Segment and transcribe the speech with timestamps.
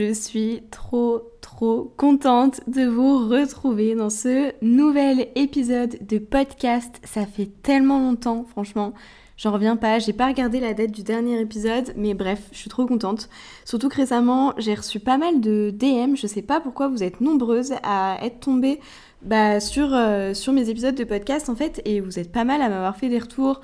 [0.00, 6.98] je suis trop trop contente de vous retrouver dans ce nouvel épisode de podcast.
[7.04, 8.94] Ça fait tellement longtemps, franchement.
[9.36, 12.70] J'en reviens pas, j'ai pas regardé la date du dernier épisode, mais bref, je suis
[12.70, 13.28] trop contente.
[13.66, 17.20] Surtout que récemment, j'ai reçu pas mal de DM, je sais pas pourquoi vous êtes
[17.20, 18.80] nombreuses à être tombées
[19.20, 22.62] bah, sur, euh, sur mes épisodes de podcast en fait, et vous êtes pas mal
[22.62, 23.60] à m'avoir fait des retours.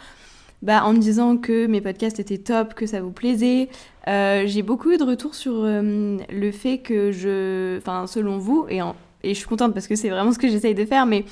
[0.62, 3.68] Bah, en me disant que mes podcasts étaient top, que ça vous plaisait.
[4.08, 8.66] Euh, j'ai beaucoup eu de retours sur euh, le fait que je, enfin selon vous,
[8.70, 8.80] et,
[9.22, 11.24] et je suis contente parce que c'est vraiment ce que j'essaye de faire, mais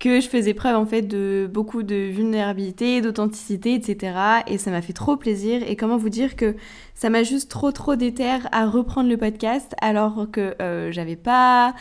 [0.00, 4.16] que je faisais preuve en fait de beaucoup de vulnérabilité, d'authenticité, etc.
[4.48, 5.62] Et ça m'a fait trop plaisir.
[5.66, 6.56] Et comment vous dire que
[6.94, 11.74] ça m'a juste trop trop déterre à reprendre le podcast alors que euh, j'avais pas...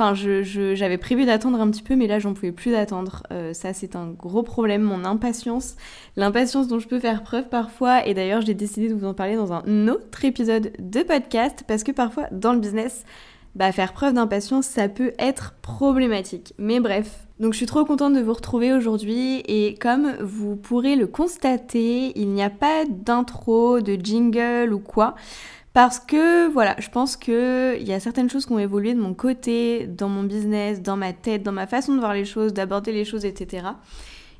[0.00, 3.24] Enfin, j'avais je, prévu d'attendre un petit peu, mais là, j'en pouvais plus d'attendre.
[3.32, 5.74] Euh, ça, c'est un gros problème, mon impatience.
[6.14, 8.06] L'impatience dont je peux faire preuve parfois.
[8.06, 11.82] Et d'ailleurs, j'ai décidé de vous en parler dans un autre épisode de podcast, parce
[11.82, 13.04] que parfois, dans le business,
[13.56, 16.54] bah, faire preuve d'impatience, ça peut être problématique.
[16.58, 20.94] Mais bref, donc je suis trop contente de vous retrouver aujourd'hui et comme vous pourrez
[20.94, 25.16] le constater, il n'y a pas d'intro, de jingle ou quoi.
[25.72, 29.14] Parce que voilà, je pense qu'il y a certaines choses qui ont évolué de mon
[29.14, 32.92] côté, dans mon business, dans ma tête, dans ma façon de voir les choses, d'aborder
[32.92, 33.66] les choses, etc.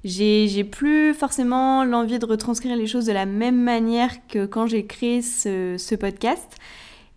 [0.04, 4.86] J'ai plus forcément l'envie de retranscrire les choses de la même manière que quand j'ai
[4.86, 6.56] créé ce, podcast.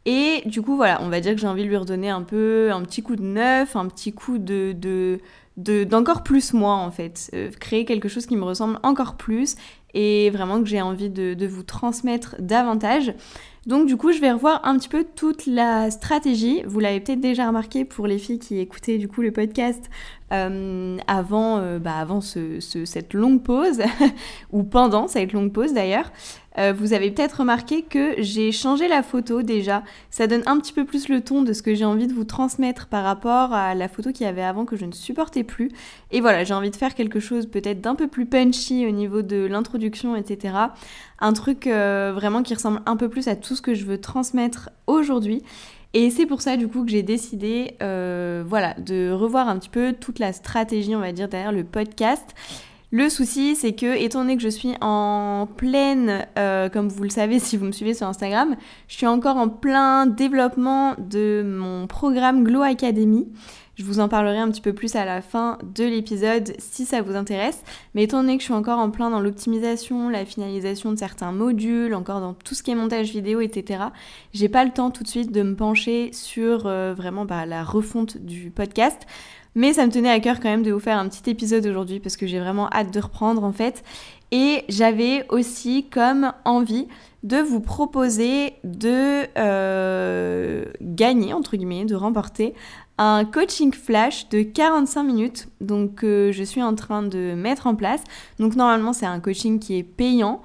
[0.05, 2.71] Et du coup, voilà, on va dire que j'ai envie de lui redonner un peu
[2.71, 5.19] un petit coup de neuf, un petit coup de, de
[5.57, 9.55] d'encore plus moi en fait, euh, créer quelque chose qui me ressemble encore plus
[9.93, 13.13] et vraiment que j'ai envie de, vous transmettre davantage.
[13.67, 16.63] Donc du coup je vais revoir un petit peu toute la stratégie.
[16.65, 19.89] Vous l'avez peut-être déjà remarqué pour les filles qui écoutaient du coup le podcast
[20.31, 23.81] euh, avant, euh, bah, avant ce, cette longue pause
[24.51, 26.11] ou pendant cette longue pause d'ailleurs.
[26.57, 29.83] Euh, vous avez peut-être remarqué que j'ai changé la photo déjà.
[30.09, 32.25] Ça donne un petit peu plus le ton de ce que j'ai envie de vous
[32.25, 35.69] transmettre par rapport à la photo qu'il y avait avant que je ne supportais plus.
[36.11, 39.21] Et voilà, j'ai envie de faire quelque chose peut-être d'un peu plus punchy au niveau
[39.21, 40.55] de l'introduction, etc.
[41.19, 44.69] Un truc vraiment qui ressemble un peu plus à tout ce que je veux transmettre
[44.87, 45.43] aujourd'hui.
[45.93, 49.69] Et c'est pour ça du coup que j'ai décidé euh, voilà, de revoir un petit
[49.69, 52.33] peu toute la stratégie, on va dire, derrière le podcast.
[52.93, 57.09] Le souci, c'est que, étant donné que je suis en pleine, euh, comme vous le
[57.09, 58.55] savez si vous me suivez sur Instagram,
[58.87, 63.27] je suis encore en plein développement de mon programme Glow Academy.
[63.81, 67.01] Je vous en parlerai un petit peu plus à la fin de l'épisode si ça
[67.01, 67.63] vous intéresse.
[67.95, 71.31] Mais étant donné que je suis encore en plein dans l'optimisation, la finalisation de certains
[71.31, 73.85] modules, encore dans tout ce qui est montage vidéo, etc.,
[74.33, 77.63] j'ai pas le temps tout de suite de me pencher sur euh, vraiment bah, la
[77.63, 79.07] refonte du podcast.
[79.55, 81.99] Mais ça me tenait à cœur quand même de vous faire un petit épisode aujourd'hui
[81.99, 83.83] parce que j'ai vraiment hâte de reprendre en fait.
[84.31, 86.87] Et j'avais aussi comme envie
[87.23, 92.53] de vous proposer de euh, gagner, entre guillemets, de remporter
[92.97, 95.47] un coaching flash de 45 minutes.
[95.59, 98.03] Donc euh, je suis en train de mettre en place.
[98.39, 100.41] Donc normalement c'est un coaching qui est payant.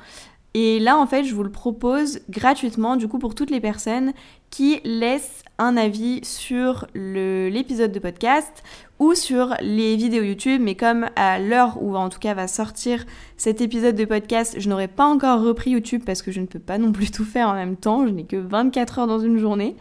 [0.55, 4.13] Et là en fait je vous le propose gratuitement du coup pour toutes les personnes
[4.51, 8.63] qui laissent un avis sur l'épisode de podcast
[8.99, 13.05] ou sur les vidéos YouTube, mais comme à l'heure où en tout cas va sortir
[13.37, 16.59] cet épisode de podcast, je n'aurai pas encore repris YouTube parce que je ne peux
[16.59, 19.39] pas non plus tout faire en même temps, je n'ai que 24 heures dans une
[19.39, 19.77] journée.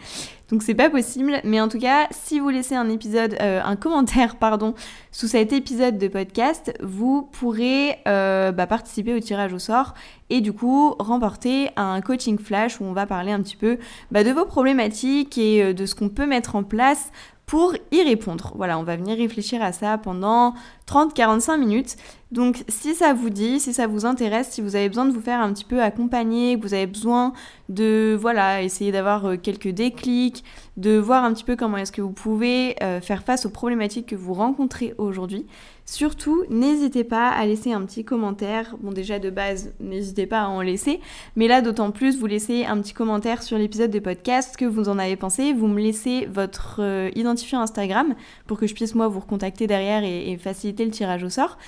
[0.49, 3.75] Donc c'est pas possible, mais en tout cas, si vous laissez un épisode, euh, un
[3.75, 4.75] commentaire, pardon,
[5.11, 9.95] sous cet épisode de podcast, vous pourrez euh, bah, participer au tirage au sort
[10.29, 13.79] et du coup remporter un coaching flash où on va parler un petit peu
[14.11, 17.11] bah, de vos et euh, de ce qu'on peut mettre en place
[17.45, 18.53] pour y répondre.
[18.55, 20.55] Voilà, on va venir réfléchir à ça pendant
[20.88, 21.95] 30-45 minutes.
[22.31, 25.21] Donc si ça vous dit, si ça vous intéresse, si vous avez besoin de vous
[25.21, 27.33] faire un petit peu accompagner, que vous avez besoin
[27.69, 30.44] de voilà, essayer d'avoir euh, quelques déclics,
[30.77, 34.07] de voir un petit peu comment est-ce que vous pouvez euh, faire face aux problématiques
[34.07, 35.45] que vous rencontrez aujourd'hui.
[35.88, 38.75] Surtout, n'hésitez pas à laisser un petit commentaire.
[38.81, 41.00] Bon, déjà de base, n'hésitez pas à en laisser.
[41.35, 44.90] Mais là, d'autant plus, vous laissez un petit commentaire sur l'épisode de podcast, que vous
[44.90, 45.54] en avez pensé.
[45.54, 48.15] Vous me laissez votre euh, identifiant Instagram
[48.48, 51.59] pour que je puisse, moi, vous recontacter derrière et, faciliter le tirage au sort.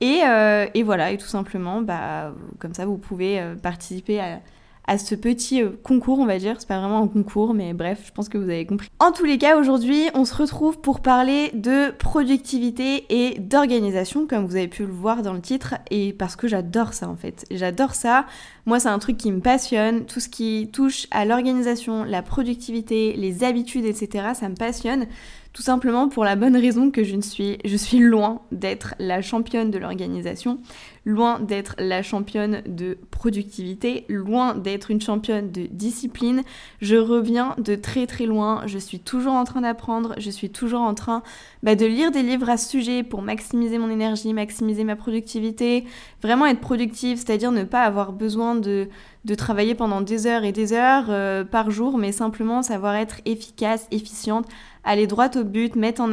[0.00, 4.40] Et, euh, voilà, et tout simplement, bah, comme ça, vous pouvez euh, participer à,
[4.86, 6.56] à ce petit euh, concours, on va dire.
[6.58, 8.88] C'est pas vraiment un concours, mais bref, je pense que vous avez compris.
[8.98, 14.46] En tous les cas, aujourd'hui, on se retrouve pour parler de productivité et d'organisation, comme
[14.46, 17.46] vous avez pu le voir dans le titre, et parce que j'adore ça en fait.
[17.50, 18.26] J'adore ça.
[18.66, 20.06] Moi, c'est un truc qui me passionne.
[20.06, 25.06] Tout ce qui touche à l'organisation, la productivité, les habitudes, etc., ça me passionne.
[25.54, 29.22] Tout simplement pour la bonne raison que je ne suis, je suis loin d'être la
[29.22, 30.58] championne de l'organisation,
[31.04, 36.42] loin d'être la championne de productivité, loin d'être une championne de discipline.
[36.80, 40.80] Je reviens de très très loin, je suis toujours en train d'apprendre, je suis toujours
[40.80, 41.22] en train
[41.62, 45.84] bah, de lire des livres à ce sujet pour maximiser mon énergie, maximiser ma productivité,
[46.20, 48.88] vraiment être productive, c'est-à-dire ne pas avoir besoin de,
[49.24, 53.20] de travailler pendant des heures et des heures euh, par jour, mais simplement savoir être
[53.24, 54.46] efficace, efficiente,
[54.84, 56.08] aller droit au but, mettre en,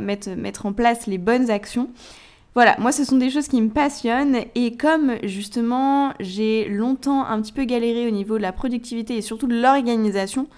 [0.00, 1.90] mettre, en place les bonnes actions.
[2.54, 7.42] Voilà, moi ce sont des choses qui me passionnent et comme justement j'ai longtemps un
[7.42, 10.48] petit peu galéré au niveau de la productivité et surtout de l'organisation,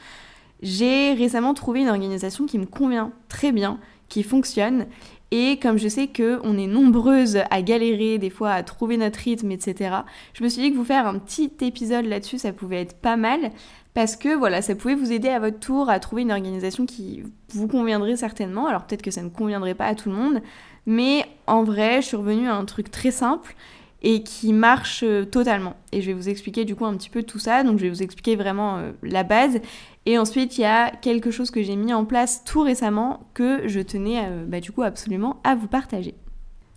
[0.62, 4.86] j'ai récemment trouvé une organisation qui me convient très bien, qui fonctionne
[5.30, 9.18] et comme je sais que on est nombreuses à galérer des fois à trouver notre
[9.18, 9.96] rythme, etc.,
[10.32, 13.16] je me suis dit que vous faire un petit épisode là-dessus, ça pouvait être pas
[13.16, 13.50] mal
[13.98, 17.24] parce que voilà, ça pouvait vous aider à votre tour à trouver une organisation qui
[17.48, 18.68] vous conviendrait certainement.
[18.68, 20.40] Alors peut-être que ça ne conviendrait pas à tout le monde,
[20.86, 23.56] mais en vrai, je suis revenue à un truc très simple
[24.02, 25.74] et qui marche euh, totalement.
[25.90, 27.64] Et je vais vous expliquer du coup un petit peu tout ça.
[27.64, 29.58] Donc je vais vous expliquer vraiment euh, la base.
[30.06, 33.66] Et ensuite, il y a quelque chose que j'ai mis en place tout récemment que
[33.66, 36.14] je tenais euh, bah, absolument à vous partager.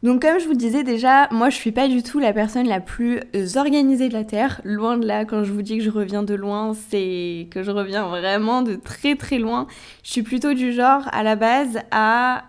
[0.03, 2.80] Donc comme je vous disais déjà, moi je suis pas du tout la personne la
[2.80, 3.19] plus
[3.56, 4.59] organisée de la Terre.
[4.63, 7.69] Loin de là, quand je vous dis que je reviens de loin, c'est que je
[7.69, 9.68] reviens vraiment de très très loin.
[10.03, 12.45] Je suis plutôt du genre à la base à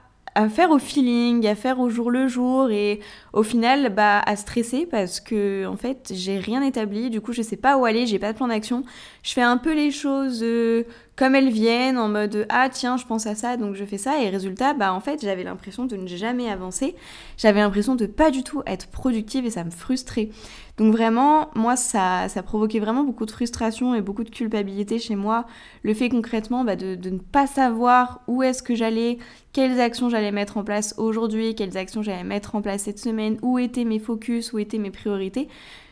[0.49, 3.01] faire au feeling, à faire au jour le jour et
[3.35, 7.43] au final bah à stresser parce que en fait j'ai rien établi, du coup je
[7.43, 8.83] sais pas où aller, j'ai pas de plan d'action.
[9.23, 10.85] Je fais un peu les choses euh,
[11.23, 14.21] comme elles viennent en mode ah tiens je pense à ça donc je fais ça
[14.21, 16.97] et résultat bah en fait j'avais l'impression de ne jamais avancer,
[17.39, 20.31] j'avais l'impression de pas du tout être productive et ça me frustrait.
[20.79, 25.15] Donc vraiment moi ça, ça provoquait vraiment beaucoup de frustration et beaucoup de culpabilité chez
[25.15, 25.47] moi,
[25.85, 29.19] le fait concrètement bah, de, de ne pas savoir où est-ce que j'allais,
[29.53, 33.39] quelles actions j'allais mettre en place aujourd'hui, quelles actions j'allais mettre en place cette semaine,
[33.43, 35.47] où étaient mes focus, où étaient mes priorités.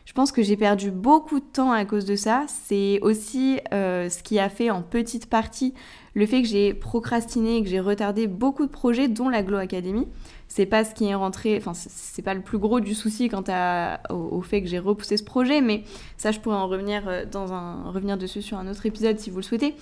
[0.04, 2.44] Je pense que j'ai perdu beaucoup de temps à cause de ça.
[2.48, 5.74] C'est aussi euh, ce qui a fait en petite partie
[6.14, 9.58] le fait que j'ai procrastiné et que j'ai retardé beaucoup de projets, dont la Glow
[9.58, 10.08] Academy.
[10.48, 13.44] C'est pas ce qui est rentré, enfin c'est pas le plus gros du souci quant
[13.46, 15.84] à, au, fait que j'ai repoussé ce projet, mais
[16.16, 19.30] ça je pourrais en revenir euh, dans un revenir dessus sur un autre épisode si
[19.30, 19.76] vous le souhaitez.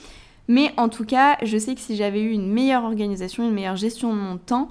[0.47, 3.77] Mais en tout cas, je sais que si j'avais eu une meilleure organisation, une meilleure
[3.77, 4.71] gestion de mon temps,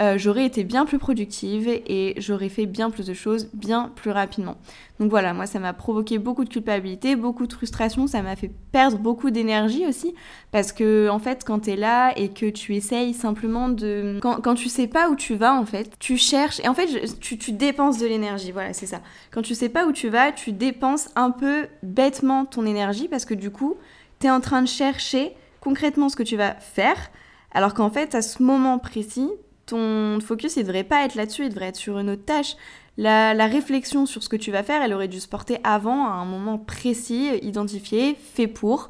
[0.00, 4.10] euh, j'aurais été bien plus productive et j'aurais fait bien plus de choses bien plus
[4.10, 4.56] rapidement.
[5.00, 8.50] Donc voilà, moi ça m'a provoqué beaucoup de culpabilité, beaucoup de frustration, ça m'a fait
[8.72, 10.14] perdre beaucoup d'énergie aussi
[10.52, 14.18] parce que en fait quand tu es là et que tu essayes simplement de...
[14.20, 16.88] Quand, quand, tu sais pas où tu vas en fait, tu cherches et en fait
[17.20, 19.00] tu, tu dépenses de l'énergie, voilà c'est ça.
[19.30, 23.24] Quand tu sais pas où tu vas, tu dépenses un peu bêtement ton énergie parce
[23.24, 23.76] que du coup
[24.20, 27.10] tu es en train de chercher concrètement ce que tu vas faire
[27.56, 29.30] alors qu'en fait, à ce moment précis,
[29.66, 32.56] ton focus, il devrait pas être là-dessus, il devrait être sur une autre tâche.
[32.98, 36.12] La, réflexion sur ce que tu vas faire, elle aurait dû se porter avant, à
[36.12, 38.88] un moment précis, identifié, fait pour,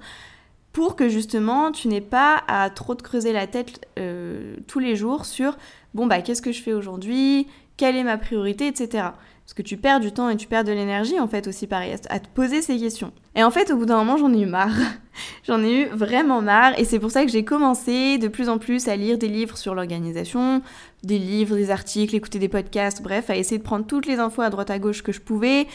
[0.73, 4.94] pour que justement tu n'aies pas à trop te creuser la tête euh, tous les
[4.94, 5.56] jours sur
[5.94, 9.08] bon bah qu'est-ce que je fais aujourd'hui, quelle est ma priorité, etc.
[9.46, 11.94] Parce que tu perds du temps et tu perds de l'énergie, en fait, aussi pareil,
[12.10, 13.12] à te poser ces questions.
[13.37, 14.75] Et en fait, au bout d'un moment, j'en ai eu marre.
[15.46, 16.76] j'en ai eu vraiment marre.
[16.81, 19.56] Et c'est pour ça que j'ai commencé de plus en plus à lire des livres
[19.56, 20.62] sur l'organisation,
[21.04, 24.43] des livres, des articles, écouter des podcasts, bref, à essayer de prendre toutes les infos
[24.43, 25.69] à droite à gauche que je pouvais.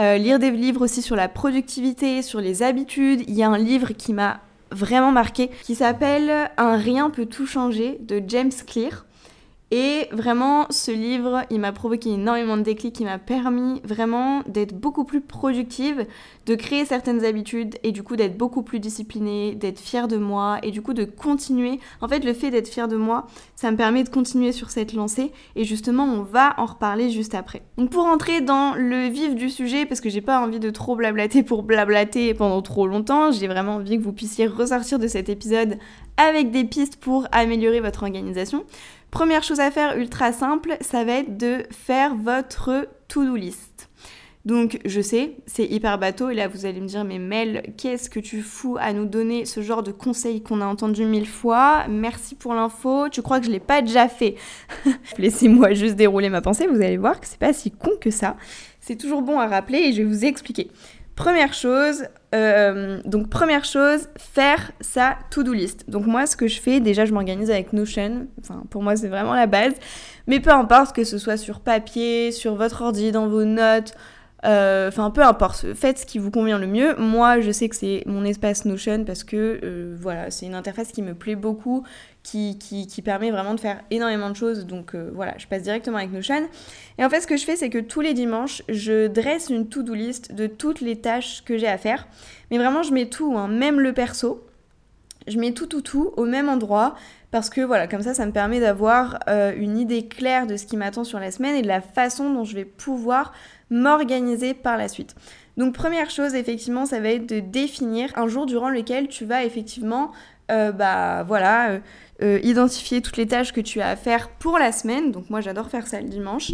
[0.00, 3.24] Euh, lire des livres aussi sur la productivité, sur les habitudes.
[3.28, 4.40] Il y a un livre qui m'a
[4.70, 9.04] vraiment marqué qui s'appelle Un rien peut tout changer de James Clear.
[9.70, 14.74] Et vraiment, ce livre, il m'a provoqué énormément de déclics, il m'a permis vraiment d'être
[14.74, 16.06] beaucoup plus productive,
[16.46, 20.58] de créer certaines habitudes et du coup d'être beaucoup plus disciplinée, d'être fière de moi
[20.62, 21.80] et du coup de continuer.
[22.00, 24.94] En fait, le fait d'être fière de moi, ça me permet de continuer sur cette
[24.94, 27.60] lancée et justement, on va en reparler juste après.
[27.76, 30.96] Donc pour entrer dans le vif du sujet, parce que j'ai pas envie de trop
[30.96, 35.28] blablater pour blablater pendant trop longtemps, j'ai vraiment envie que vous puissiez ressortir de cet
[35.28, 35.76] épisode
[36.16, 38.64] avec des pistes pour améliorer votre organisation.
[39.10, 43.88] Première chose à faire ultra simple, ça va être de faire votre to-do list.
[44.44, 48.08] Donc je sais, c'est hyper bateau et là vous allez me dire mais Mel, qu'est-ce
[48.08, 51.84] que tu fous à nous donner ce genre de conseils qu'on a entendu mille fois?
[51.88, 54.36] Merci pour l'info, tu crois que je l'ai pas déjà fait?
[55.18, 58.36] Laissez-moi juste dérouler ma pensée, vous allez voir que c'est pas si con que ça.
[58.80, 60.70] C'est toujours bon à rappeler et je vais vous expliquer.
[61.18, 65.90] Première chose, euh, donc première chose, faire sa to-do list.
[65.90, 68.28] Donc moi, ce que je fais, déjà, je m'organise avec Notion.
[68.70, 69.74] Pour moi, c'est vraiment la base.
[70.28, 73.94] Mais peu importe que ce soit sur papier, sur votre ordi, dans vos notes,
[74.44, 76.94] Euh, enfin, peu importe, faites ce qui vous convient le mieux.
[76.96, 80.92] Moi, je sais que c'est mon espace Notion parce que euh, voilà, c'est une interface
[80.92, 81.82] qui me plaît beaucoup,
[82.30, 84.66] qui, permet vraiment de faire énormément de choses.
[84.66, 86.48] Donc euh, voilà, je passe directement avec Notion.
[86.98, 89.68] Et en fait, ce que je fais, c'est que tous les dimanches, je dresse une
[89.68, 92.06] to-do list de toutes les tâches que j'ai à faire.
[92.50, 94.44] Mais vraiment, je mets tout, hein, même le perso.
[95.26, 96.94] Je mets tout, tout, tout au même endroit
[97.30, 100.78] parce que voilà, comme ça, ça me permet d'avoir une idée claire de ce qui
[100.78, 103.34] m'attend sur la semaine et de la façon dont je vais pouvoir
[103.68, 105.14] m'organiser par la suite.
[105.58, 109.44] Donc première chose, effectivement, ça va être de définir un jour durant lequel tu vas
[109.44, 110.12] effectivement,
[110.52, 111.80] euh, bah voilà,
[112.22, 115.12] euh, identifier toutes les tâches que tu as à faire pour la semaine.
[115.12, 116.52] Donc moi, j'adore faire ça le dimanche.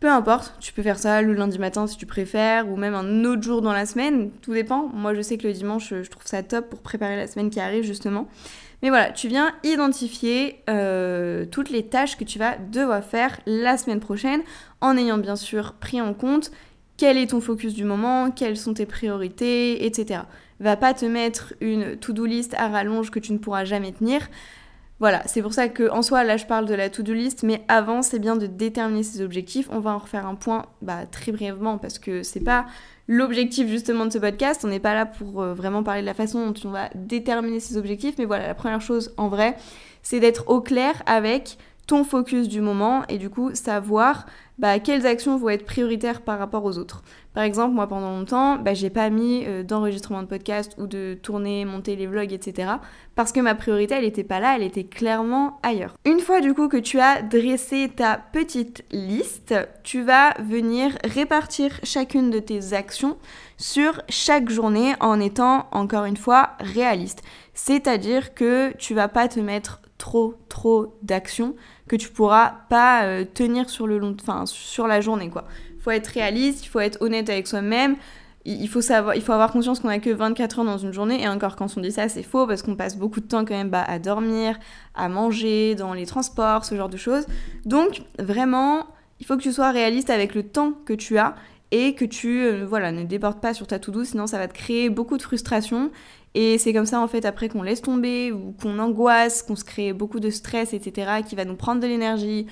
[0.00, 3.24] Peu importe, tu peux faire ça le lundi matin si tu préfères, ou même un
[3.24, 4.88] autre jour dans la semaine, tout dépend.
[4.92, 7.60] Moi, je sais que le dimanche, je trouve ça top pour préparer la semaine qui
[7.60, 8.26] arrive, justement.
[8.82, 13.78] Mais voilà, tu viens identifier euh, toutes les tâches que tu vas devoir faire la
[13.78, 14.42] semaine prochaine
[14.80, 16.50] en ayant bien sûr pris en compte
[16.96, 20.22] quel est ton focus du moment, quelles sont tes priorités, etc.
[20.62, 24.28] Va pas te mettre une to-do list à rallonge que tu ne pourras jamais tenir.
[25.00, 27.64] Voilà, c'est pour ça que en soi là je parle de la to-do list, mais
[27.66, 29.68] avant c'est bien de déterminer ses objectifs.
[29.72, 32.66] On va en refaire un point bah, très brièvement parce que c'est pas
[33.08, 34.60] l'objectif justement de ce podcast.
[34.64, 37.58] On n'est pas là pour euh, vraiment parler de la façon dont on va déterminer
[37.58, 39.56] ses objectifs, mais voilà, la première chose en vrai,
[40.04, 44.26] c'est d'être au clair avec ton focus du moment et du coup savoir
[44.58, 47.02] bah, quelles actions vont être prioritaires par rapport aux autres.
[47.34, 51.18] Par exemple, moi pendant longtemps, bah, j'ai pas mis euh, d'enregistrement de podcast ou de
[51.20, 52.74] tourner, monter les vlogs, etc.
[53.14, 55.96] Parce que ma priorité, elle était pas là, elle était clairement ailleurs.
[56.04, 61.80] Une fois du coup que tu as dressé ta petite liste, tu vas venir répartir
[61.82, 63.16] chacune de tes actions
[63.56, 67.22] sur chaque journée en étant encore une fois réaliste.
[67.54, 71.54] C'est-à-dire que tu vas pas te mettre trop trop d'actions
[71.86, 75.44] que tu pourras pas euh, tenir sur le long enfin sur la journée quoi.
[75.76, 77.94] Il faut être réaliste, il faut être honnête avec soi-même.
[78.44, 81.22] Il faut, savoir, il faut avoir conscience qu'on a que 24 heures dans une journée,
[81.22, 83.54] et encore quand on dit ça, c'est faux parce qu'on passe beaucoup de temps quand
[83.54, 84.58] même bah, à dormir,
[84.96, 87.24] à manger, dans les transports, ce genre de choses.
[87.64, 88.86] Donc vraiment,
[89.20, 91.36] il faut que tu sois réaliste avec le temps que tu as
[91.70, 94.54] et que tu euh, voilà, ne débordes pas sur ta to-do, sinon ça va te
[94.54, 95.92] créer beaucoup de frustration
[96.34, 99.64] et c'est comme ça en fait après qu'on laisse tomber ou qu'on angoisse, qu'on se
[99.64, 102.46] crée beaucoup de stress, etc., qui va nous prendre de l'énergie,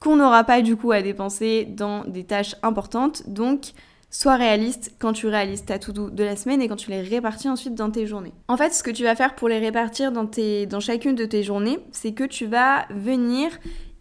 [0.00, 3.28] qu'on n'aura pas du coup à dépenser dans des tâches importantes.
[3.28, 3.72] Donc
[4.10, 7.48] sois réaliste quand tu réalises ta to-do de la semaine et quand tu les répartis
[7.48, 8.32] ensuite dans tes journées.
[8.48, 11.24] En fait, ce que tu vas faire pour les répartir dans, tes, dans chacune de
[11.24, 13.50] tes journées, c'est que tu vas venir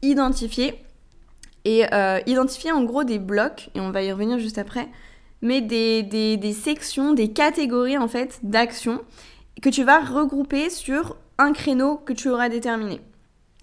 [0.02, 0.76] identifier
[1.64, 4.88] et euh, identifier en gros des blocs, et on va y revenir juste après,
[5.42, 9.02] mais des, des, sections, des catégories en fait d'actions
[9.62, 13.02] que tu vas regrouper sur un créneau que tu auras déterminé.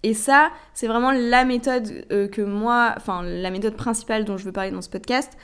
[0.03, 4.45] Et ça, c'est vraiment la méthode euh, que moi, enfin la méthode principale dont je
[4.45, 5.37] veux parler dans ce podcast,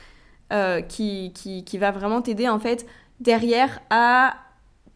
[0.51, 2.85] euh, qui, qui, qui, va vraiment t'aider en fait
[3.19, 4.35] derrière à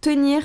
[0.02, 0.42] tenir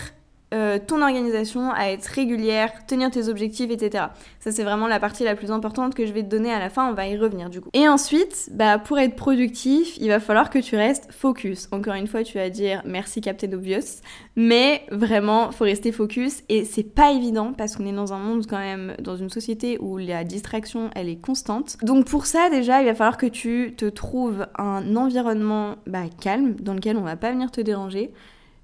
[0.54, 4.06] euh, ton organisation, à être régulière, tenir tes objectifs, etc.
[4.40, 6.70] Ça, c'est vraiment la partie la plus importante que je vais te donner à la
[6.70, 6.88] fin.
[6.88, 7.68] On va y revenir du coup.
[7.74, 11.68] Et ensuite, bah, pour être productif, il va falloir que tu restes focus.
[11.70, 14.00] Encore une fois, tu vas dire merci Captain Obvious,
[14.36, 18.46] mais vraiment, faut rester focus et c'est pas évident parce qu'on est dans un monde
[18.46, 21.76] quand même, dans une société où la distraction, elle est constante.
[21.82, 26.54] Donc pour ça, déjà, il va falloir que tu te trouves un environnement bah, calme
[26.54, 28.12] dans lequel on va pas venir te déranger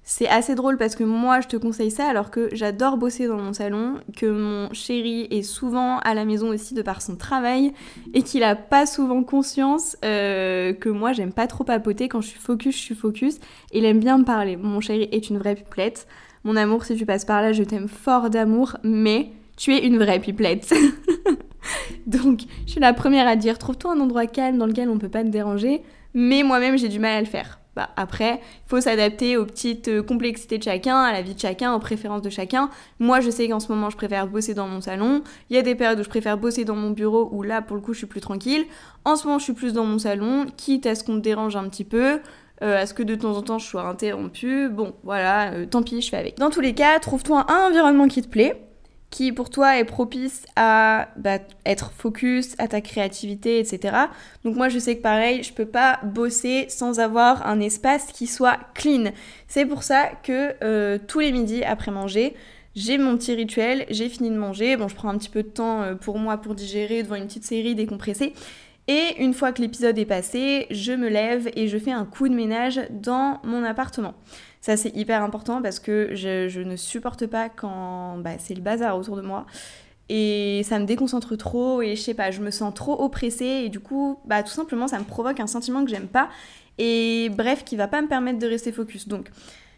[0.07, 3.37] c'est assez drôle parce que moi je te conseille ça alors que j'adore bosser dans
[3.37, 7.73] mon salon, que mon chéri est souvent à la maison aussi de par son travail
[8.13, 12.27] et qu'il a pas souvent conscience euh, que moi j'aime pas trop papoter quand je
[12.27, 13.39] suis focus, je suis focus
[13.73, 14.55] il aime bien me parler.
[14.55, 16.07] Mon chéri est une vraie pipelette.
[16.43, 19.97] Mon amour, si tu passes par là, je t'aime fort d'amour, mais tu es une
[19.97, 20.73] vraie pipelette.
[22.07, 25.09] Donc, je suis la première à dire trouve-toi un endroit calme dans lequel on peut
[25.09, 25.81] pas te déranger,
[26.13, 27.59] mais moi-même j'ai du mal à le faire.
[27.75, 31.39] Bah, après, il faut s'adapter aux petites euh, complexités de chacun, à la vie de
[31.39, 32.69] chacun, aux préférences de chacun.
[32.99, 35.23] Moi, je sais qu'en ce moment, je préfère bosser dans mon salon.
[35.49, 37.75] Il y a des périodes où je préfère bosser dans mon bureau, où là, pour
[37.75, 38.65] le coup, je suis plus tranquille.
[39.03, 41.55] En ce moment, je suis plus dans mon salon, quitte à ce qu'on me dérange
[41.55, 42.19] un petit peu.
[42.61, 44.69] Euh, à ce que de temps en temps je sois interrompue.
[44.69, 46.37] Bon, voilà, euh, tant pis, je fais avec.
[46.37, 48.61] Dans tous les cas, trouve-toi un environnement qui te plaît
[49.09, 53.95] qui pour toi est propice à bah, être focus, à ta créativité, etc.
[54.43, 58.27] Donc moi je sais que pareil, je peux pas bosser sans avoir un espace qui
[58.27, 59.11] soit clean.
[59.47, 62.35] C'est pour ça que euh, tous les midis après manger,
[62.75, 65.49] j'ai mon petit rituel, j'ai fini de manger, bon je prends un petit peu de
[65.49, 68.33] temps euh, pour moi pour digérer devant une petite série décompressée.
[68.87, 72.29] Et une fois que l'épisode est passé, je me lève et je fais un coup
[72.29, 74.13] de ménage dans mon appartement.
[74.65, 78.97] Ça, c'est hyper important parce que je, ne supporte pas quand bah, c'est le bazar
[78.97, 79.45] autour de moi.
[80.09, 83.69] et ça me déconcentre trop et je sais pas, je me sens trop oppressée et
[83.69, 86.29] du coup, bah tout simplement ça me provoque un sentiment que j'aime pas
[86.79, 89.07] et bref qui va pas me permettre de rester focus.
[89.07, 89.29] Donc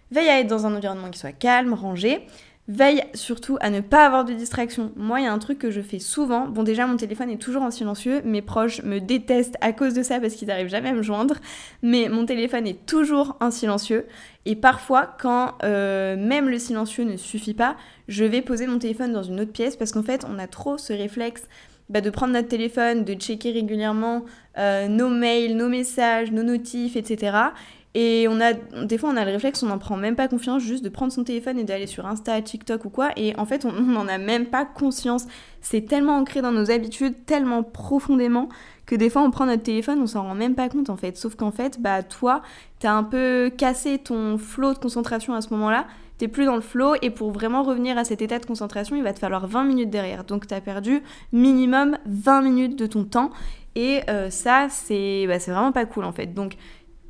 [0.10, 2.26] veille à être dans un environnement qui soit calme, rangé.
[2.70, 4.92] Veille surtout à ne pas avoir de distraction.
[4.98, 6.48] Moi, il y a un truc que je fais souvent.
[6.48, 8.22] Bon, déjà, mon téléphone est toujours en silencieux.
[8.26, 11.36] Mes proches me détestent à cause de ça parce qu'ils n'arrivent jamais à me joindre.
[11.82, 14.06] Mais mon téléphone est toujours en silencieux.
[14.46, 17.78] Et parfois, quand euh, même le silencieux ne suffit pas,
[18.10, 20.78] je vais poser mon téléphone dans une autre pièce parce qu'en fait, on a trop
[20.78, 21.48] ce réflexe
[21.90, 24.26] bah, de prendre notre téléphone, de checker régulièrement
[24.58, 27.38] euh, nos mails, nos messages, nos notifs, etc.
[28.00, 30.62] Et on a, des fois, on a le réflexe, on n'en prend même pas confiance,
[30.62, 33.10] juste de prendre son téléphone et d'aller sur Insta, TikTok ou quoi.
[33.16, 35.26] Et en fait, on n'en a même pas conscience.
[35.62, 38.50] C'est tellement ancré dans nos habitudes, tellement profondément,
[38.86, 41.18] que des fois, on prend notre téléphone, on s'en rend même pas compte en fait.
[41.18, 42.44] Sauf qu'en fait, bah, toi,
[42.78, 45.88] t'as un peu cassé ton flot de concentration à ce moment-là.
[46.20, 49.02] T'es plus dans le flow et pour vraiment revenir à cet état de concentration, il
[49.02, 50.24] va te falloir 20 minutes derrière.
[50.24, 51.02] Donc t'as perdu
[51.32, 53.32] minimum 20 minutes de ton temps
[53.78, 56.34] et euh, ça, c'est bah, vraiment pas cool en fait.
[56.34, 56.54] Donc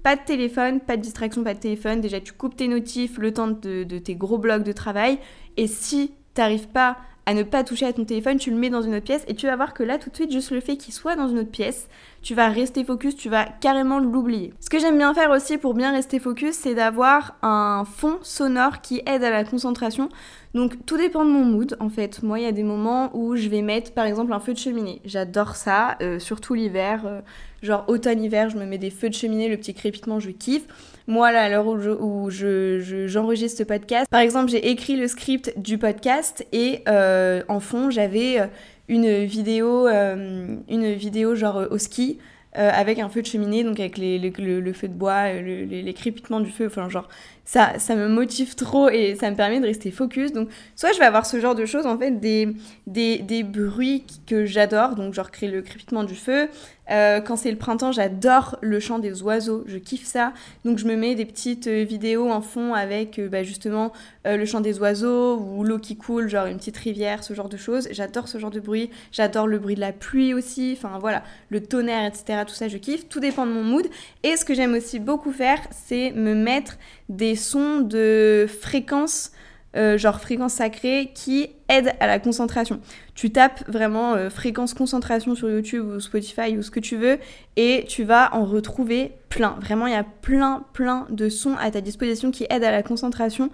[0.07, 1.99] pas de téléphone, pas de distraction, pas de téléphone.
[1.99, 5.19] Déjà, tu coupes tes notifs le temps de, tes gros blocs de travail.
[5.57, 6.95] Et si t'arrives pas
[7.27, 9.35] à ne pas toucher à ton téléphone, tu le mets dans une autre pièce et
[9.35, 11.39] tu vas voir que là, tout de suite, juste le fait qu'il soit dans une
[11.39, 11.89] autre pièce,
[12.21, 14.53] tu vas rester focus, tu vas carrément l'oublier.
[14.61, 18.79] Ce que j'aime bien faire aussi pour bien rester focus, c'est d'avoir un fond sonore
[18.79, 20.07] qui aide à la concentration.
[20.53, 22.23] Donc tout dépend de mon mood en fait.
[22.23, 24.57] Moi, il y a des moments où je vais mettre par exemple un feu de
[24.57, 25.01] cheminée.
[25.03, 27.01] J'adore ça, euh, surtout l'hiver.
[27.05, 27.19] Euh,
[27.61, 30.65] genre automne-hiver, je me mets des feux de cheminée, le petit crépitement, je kiffe.
[31.09, 35.77] Moi, là, à l'heure où, j'enregistre ce podcast, par exemple, j'ai écrit le script du
[35.77, 38.47] podcast et euh, en fond, j'avais euh,
[38.89, 42.19] une vidéo, euh, une vidéo genre au ski.
[42.53, 46.65] avec un feu de cheminée, donc avec le, feu de bois, les, crépitements du feu,
[46.65, 47.07] enfin genre
[47.47, 50.33] ça, me motive trop et ça me permet de rester focus.
[50.33, 52.53] Donc soit je vais avoir ce genre de choses, en fait, des,
[52.87, 56.49] des, des bruits que j'adore, donc genre créer le crépitement du feu,
[56.89, 60.33] euh, quand c'est le printemps, j'adore le chant des oiseaux, je kiffe ça.
[60.63, 63.91] Donc je me mets des petites euh, vidéos en fond avec euh, bah, justement
[64.25, 67.55] le chant des oiseaux ou l'eau qui coule, genre une petite rivière, ce genre de
[67.55, 67.87] choses.
[67.91, 68.89] J'adore ce genre de bruit.
[69.13, 70.77] J'adore le bruit de la pluie aussi.
[70.77, 72.43] Enfin voilà, le tonnerre, etc.
[72.45, 73.07] Tout ça, je kiffe.
[73.07, 73.87] Tout dépend de mon mood.
[74.23, 76.77] Et ce que j'aime aussi beaucoup faire, c'est me mettre
[77.09, 79.31] des sons de fréquence
[79.77, 82.79] euh, genre fréquence sacrée, qui aide à la concentration.
[83.13, 87.19] Tu tapes vraiment euh, fréquence concentration sur YouTube ou Spotify ou ce que tu veux
[87.57, 89.55] et tu vas en retrouver plein.
[89.61, 92.81] Vraiment, il y a plein, plein de sons à ta disposition qui aident à la
[92.81, 93.51] concentration.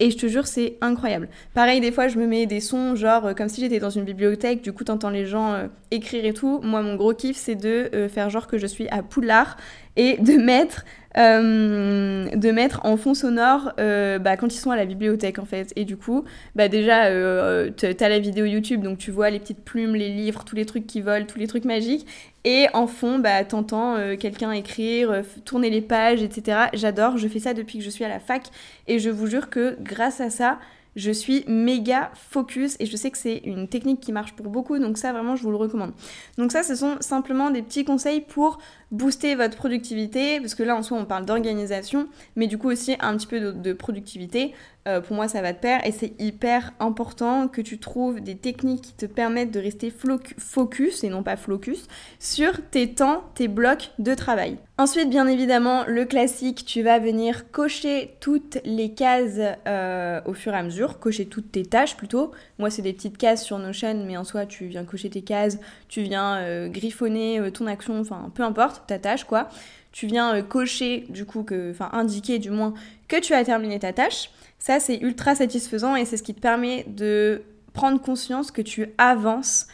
[0.00, 1.28] Et je te jure, c'est incroyable.
[1.54, 4.04] Pareil, des fois, je me mets des sons, genre euh, comme si j'étais dans une
[4.04, 5.56] bibliothèque, du coup, t'entends les gens
[5.90, 6.60] écrire et tout.
[6.62, 9.56] Moi, mon gros kiff, c'est de faire genre que je suis à Poudlard
[9.96, 10.84] et de mettre
[11.16, 15.44] euh, de mettre en fond sonore euh, bah, quand ils sont à la bibliothèque en
[15.44, 15.72] fait.
[15.76, 16.24] Et du coup,
[16.56, 20.44] bah, déjà, euh, t'as la vidéo YouTube, donc tu vois les petites plumes, les livres,
[20.44, 22.06] tous les trucs qui volent, tous les trucs magiques.
[22.44, 26.66] Et en fond, bah, t'entends quelqu'un écrire, tourner les pages, etc.
[26.74, 28.42] J'adore, je fais ça depuis que je suis à la fac.
[28.86, 30.58] Et je vous jure que grâce à ça,
[30.96, 34.78] je suis méga focus et je sais que c'est une technique qui marche pour beaucoup,
[34.78, 35.92] donc ça vraiment je vous le recommande.
[36.38, 38.58] Donc ça ce sont simplement des petits conseils pour
[38.94, 42.96] booster votre productivité, parce que là en soi on parle d'organisation, mais du coup aussi
[43.00, 44.54] un petit peu de, productivité.
[44.86, 48.36] Euh, pour moi ça va de pair et c'est hyper important que tu trouves des
[48.36, 53.48] techniques qui te permettent de rester focus et non pas flocus sur tes temps, tes
[53.48, 54.58] blocs de travail.
[54.76, 60.52] Ensuite bien évidemment le classique, tu vas venir cocher toutes les cases euh, au fur
[60.52, 62.32] et à mesure, cocher toutes tes tâches plutôt.
[62.58, 65.58] Moi c'est des petites cases sur Notion mais en soi tu viens cocher tes cases,
[65.88, 69.48] tu viens euh, griffonner ton action, enfin peu importe ta tâche, quoi.
[69.94, 72.74] Tu viens euh, cocher, du coup, que, enfin indiquer du moins
[73.06, 74.30] que tu as terminé ta tâche.
[74.58, 77.42] Ça, c'est ultra satisfaisant et c'est ce qui te permet de
[77.74, 79.68] prendre conscience que tu avances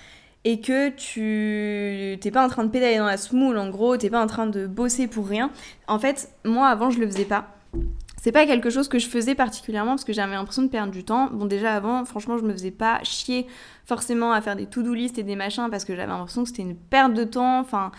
[0.44, 4.10] et que tu t'es pas en train de pédaler dans la smoule en gros, t'es
[4.10, 5.50] pas en train de bosser pour rien.
[5.88, 7.56] En fait, moi avant je le faisais pas.
[8.22, 11.04] C'est pas quelque chose que je faisais particulièrement parce que j'avais l'impression de perdre du
[11.04, 11.30] temps.
[11.33, 13.46] Bon déjà avant, franchement, je me faisais pas chier
[13.87, 16.61] forcément à faire des to-do list et des machins parce que j'avais l'impression que c'était
[16.61, 17.59] une perte de temps.
[17.61, 17.92] Enfin,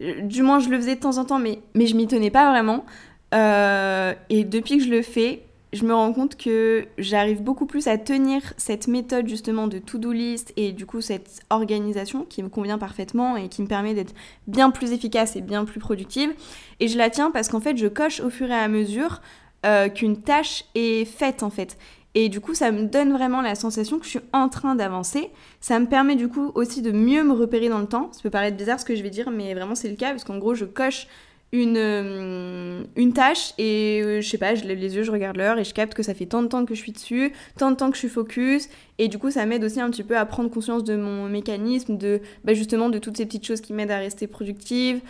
[0.00, 2.50] du moins, je le faisais de temps en temps, mais, mais je m'y tenais pas
[2.50, 2.84] vraiment.
[3.32, 7.88] Euh, et depuis que je le fais, je me rends compte que j'arrive beaucoup plus
[7.88, 12.48] à tenir cette méthode justement de to-do list et du coup cette organisation qui me
[12.48, 14.14] convient parfaitement et qui me permet d'être
[14.46, 16.32] bien plus efficace et bien plus productive.
[16.78, 19.20] Et je la tiens parce qu'en fait je coche au fur et à mesure
[19.64, 21.76] euh, qu'une tâche est faite en fait.
[22.16, 25.30] Et du coup, ça me donne vraiment la sensation que je suis en train d'avancer.
[25.60, 28.10] Ça me permet du coup aussi de mieux me repérer dans le temps.
[28.12, 30.22] Ça peut paraître bizarre ce que je vais dire, mais vraiment c'est le cas, parce
[30.22, 31.08] qu'en gros, je coche
[31.54, 35.36] une, euh, une tâche et euh, je sais pas, je lève les yeux, je regarde
[35.36, 37.70] l'heure et je capte que ça fait tant de temps que je suis dessus, tant
[37.70, 40.18] de temps que je suis focus et du coup ça m'aide aussi un petit peu
[40.18, 43.72] à prendre conscience de mon mécanisme, de bah, justement de toutes ces petites choses qui
[43.72, 45.00] m'aident à rester productive,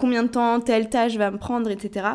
[0.00, 2.06] combien de temps telle tâche va me prendre, etc.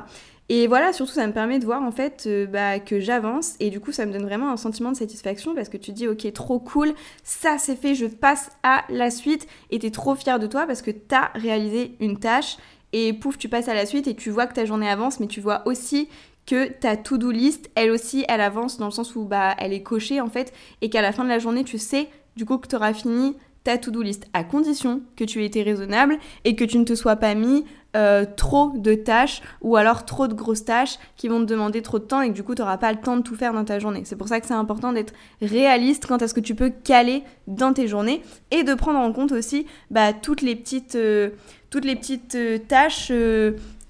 [0.54, 3.54] Et voilà, surtout ça me permet de voir en fait bah, que j'avance.
[3.62, 6.10] Et du coup ça me donne vraiment un sentiment de satisfaction parce que tu dis
[6.10, 9.48] ok trop cool, ça c'est fait, je passe à la suite.
[9.70, 12.58] Et t'es trop fier de toi parce que t'as réalisé une tâche.
[12.92, 15.28] Et pouf, tu passes à la suite et tu vois que ta journée avance, mais
[15.28, 16.10] tu vois aussi
[16.46, 19.84] que ta to-do list, elle aussi, elle avance dans le sens où bah, elle est
[19.84, 22.68] cochée en fait, et qu'à la fin de la journée, tu sais du coup que
[22.68, 26.64] tu auras fini ta to-do list, à condition que tu aies été raisonnable et que
[26.64, 30.66] tu ne te sois pas mis euh, trop de tâches ou alors trop de grosses
[30.66, 32.92] tâches qui vont te demander trop de temps et que du coup tu n'auras pas
[32.92, 34.02] le temps de tout faire dans ta journée.
[34.06, 37.24] C'est pour ça que c'est important d'être réaliste quant à ce que tu peux caler
[37.48, 41.32] dans tes journées et de prendre en compte aussi bah, toutes les petites, euh,
[41.70, 43.12] toutes les petites euh, tâches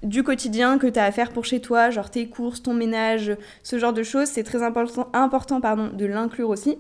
[0.03, 3.38] du quotidien que tu as à faire pour chez toi, genre tes courses, ton ménage,
[3.63, 4.27] ce genre de choses.
[4.27, 6.77] C'est très important, important pardon, de l'inclure aussi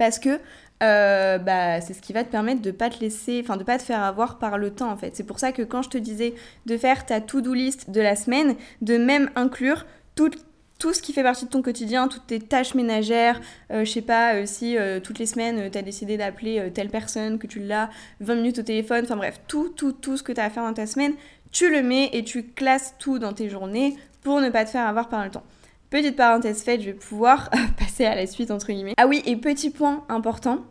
[0.00, 0.40] parce que
[0.82, 3.78] euh, bah, c'est ce qui va te permettre de pas te laisser, enfin de pas
[3.78, 5.14] te faire avoir par le temps en fait.
[5.14, 6.34] C'est pour ça que quand je te disais
[6.66, 10.30] de faire ta to-do list de la semaine, de même inclure tout,
[10.78, 13.40] tout ce qui fait partie de ton quotidien, toutes tes tâches ménagères,
[13.70, 17.38] euh, je sais pas euh, si toutes les semaines tu as décidé d'appeler telle personne,
[17.38, 17.90] que tu l'as
[18.20, 20.64] 20 minutes au téléphone, enfin bref, tout, tout, tout ce que tu as à faire
[20.64, 21.12] dans ta semaine,
[21.52, 24.86] tu le mets et tu classes tout dans tes journées pour ne pas te faire
[24.86, 25.44] avoir par le temps.
[25.90, 28.94] Petite parenthèse faite, je vais pouvoir passer à la suite entre guillemets.
[28.96, 30.64] Ah oui, et petit point important,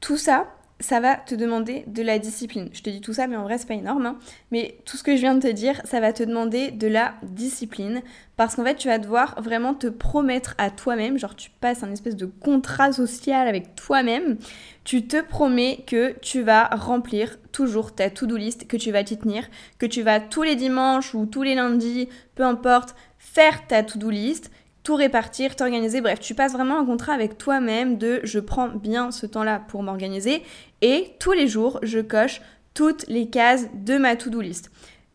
[0.00, 0.46] tout ça,
[0.80, 2.68] ça va te demander de la discipline.
[2.72, 4.06] Je te dis tout ça, mais en vrai, c'est pas énorme.
[4.06, 4.18] Hein.
[4.52, 7.14] Mais tout ce que je viens de te dire, ça va te demander de la
[7.22, 8.02] discipline.
[8.36, 11.18] Parce qu'en fait, tu vas devoir vraiment te promettre à toi-même.
[11.18, 14.36] Genre, tu passes un espèce de contrat social avec toi-même.
[14.84, 19.18] Tu te promets que tu vas remplir toujours ta to-do list, que tu vas t'y
[19.18, 23.82] tenir, que tu vas tous les dimanches ou tous les lundis, peu importe, faire ta
[23.82, 24.52] to-do list
[24.88, 26.00] tout répartir, t'organiser.
[26.00, 29.82] Bref, tu passes vraiment un contrat avec toi-même de je prends bien ce temps-là pour
[29.82, 30.42] m'organiser
[30.80, 32.40] et tous les jours, je coche
[32.72, 34.70] toutes les cases de ma to-do list.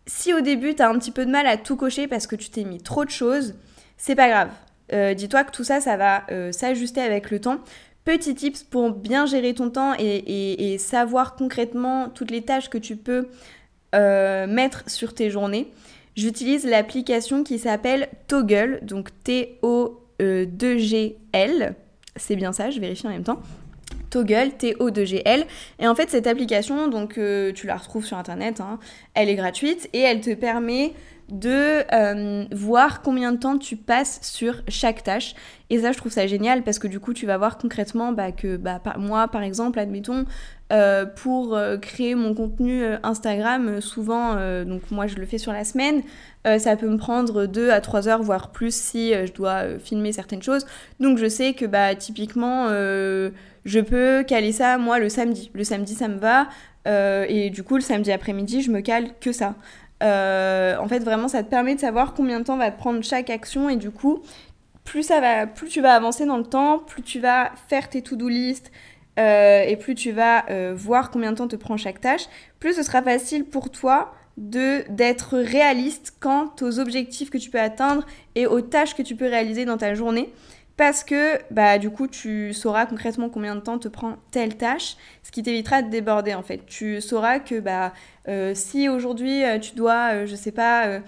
[0.06, 2.36] Si au début, tu as un petit peu de mal à tout cocher parce que
[2.36, 3.56] tu t'es mis trop de choses,
[3.98, 4.50] c'est pas grave.
[4.94, 7.58] Euh, dis-toi que tout ça, ça va euh, s'ajuster avec le temps.
[8.06, 12.96] Petit tips pour bien gérer ton temps et, savoir concrètement toutes les tâches que tu
[12.96, 13.28] peux
[13.96, 15.72] euh, mettre sur tes journées
[16.16, 21.76] j'utilise l'application qui s'appelle Toggle, donc T-O-2-G-L.
[22.16, 23.42] C'est bien ça, je vérifie en même temps.
[24.10, 25.46] Toggle, T-O-2-G-L.
[25.80, 28.80] Et en fait, cette application, donc euh, tu la retrouves sur internet, hein,
[29.16, 30.94] elle est gratuite et elle te permet
[31.30, 35.36] de euh, voir combien de temps tu passes sur chaque tâche.
[35.70, 38.32] Et ça, je trouve ça génial parce que du coup, tu vas voir concrètement bah,
[38.32, 40.26] que bah, moi, par exemple, admettons,
[40.72, 45.64] euh, pour euh, créer mon contenu Instagram, souvent, donc moi, je le fais sur la
[45.64, 46.04] semaine,
[46.46, 50.44] ça peut me prendre 2 à 3 heures, voire plus si je dois filmer certaines
[50.44, 50.66] choses.
[51.00, 55.50] Donc, je sais que bah, typiquement, je peux caler ça, moi, le samedi.
[55.54, 56.50] Le samedi, ça me va.
[56.86, 59.56] et du coup, le samedi après-midi, je me cale que ça.
[60.04, 63.04] Euh, en fait, vraiment, ça te permet de savoir combien de temps va te prendre
[63.04, 64.22] chaque action et du coup,
[64.84, 68.02] plus ça va, plus tu vas avancer dans le temps, plus tu vas faire tes
[68.02, 68.72] to-do list
[69.20, 72.24] euh, et plus tu vas euh, voir combien de temps te prend chaque tâche,
[72.60, 77.60] plus ce sera facile pour toi de d'être réaliste quant aux objectifs que tu peux
[77.60, 80.34] atteindre et aux tâches que tu peux réaliser dans ta journée
[80.76, 84.98] parce que bah du coup tu sauras concrètement combien de temps te prend telle tâche,
[85.22, 86.66] ce qui t'évitera de déborder en fait.
[86.66, 87.94] Tu sauras que bah
[88.28, 91.00] euh, si aujourd'hui euh, tu dois, euh, je sais pas,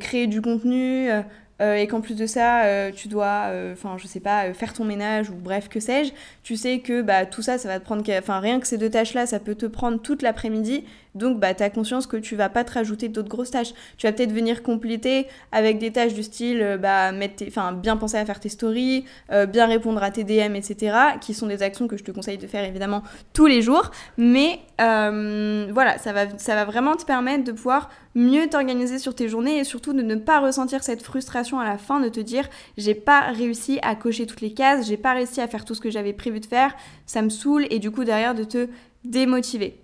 [0.00, 1.08] créer du contenu
[1.60, 5.34] et qu'en plus de ça tu dois, enfin je sais pas, faire ton ménage ou
[5.34, 8.58] bref que sais-je, tu sais que bah tout ça ça va te prendre, enfin rien
[8.60, 11.70] que ces deux tâches là ça peut te prendre toute l'après-midi donc, bah, tu as
[11.70, 13.72] conscience que tu vas pas te rajouter d'autres grosses tâches.
[13.98, 17.96] Tu vas peut-être venir compléter avec des tâches du style euh, bah, mettre enfin, bien
[17.96, 20.96] penser à faire tes stories, euh, bien répondre à tes DM, etc.
[21.20, 23.92] qui sont des actions que je te conseille de faire évidemment tous les jours.
[24.16, 29.14] Mais euh, voilà, ça va, ça va vraiment te permettre de pouvoir mieux t'organiser sur
[29.14, 32.20] tes journées et surtout de ne pas ressentir cette frustration à la fin de te
[32.20, 35.74] dire j'ai pas réussi à cocher toutes les cases, j'ai pas réussi à faire tout
[35.74, 36.74] ce que j'avais prévu de faire,
[37.06, 38.68] ça me saoule et du coup derrière de te
[39.04, 39.83] démotiver.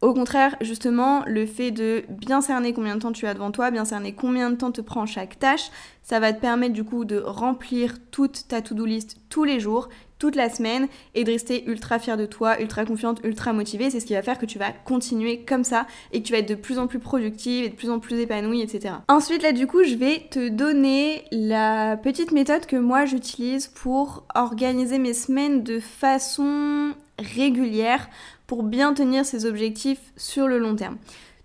[0.00, 3.72] Au contraire, justement, le fait de bien cerner combien de temps tu as devant toi,
[3.72, 5.70] bien cerner combien de temps te prend chaque tâche,
[6.02, 9.88] ça va te permettre du coup de remplir toute ta to-do list tous les jours,
[10.20, 13.90] toute la semaine et de rester ultra fier de toi, ultra confiante, ultra motivée.
[13.90, 16.38] C'est ce qui va faire que tu vas continuer comme ça et que tu vas
[16.38, 18.94] être de plus en plus productive et de plus en plus épanouie, etc.
[19.08, 24.24] Ensuite, là, du coup, je vais te donner la petite méthode que moi j'utilise pour
[24.34, 28.08] organiser mes semaines de façon régulière
[28.48, 30.96] pour bien tenir ses objectifs sur le long terme.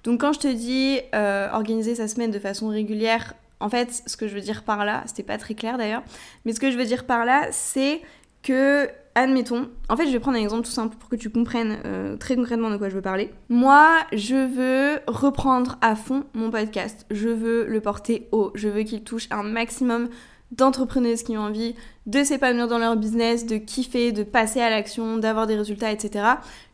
[0.03, 4.17] Donc quand je te dis euh, organiser sa semaine de façon régulière, en fait, ce
[4.17, 6.01] que je veux dire par là, c'était pas très clair d'ailleurs,
[6.45, 8.01] mais ce que je veux dire par là, c'est
[8.41, 11.77] que, admettons, en fait, je vais prendre un exemple tout simple pour que tu comprennes
[11.85, 13.31] euh, très concrètement de quoi je veux parler.
[13.49, 17.05] Moi, je veux reprendre à fond mon podcast.
[17.11, 18.51] Je veux le porter haut.
[18.55, 20.09] Je veux qu'il touche un maximum
[20.57, 25.17] d'entrepreneuses qui ont envie de s'épanouir dans leur business, de kiffer, de passer à l'action,
[25.17, 26.25] d'avoir des résultats, etc.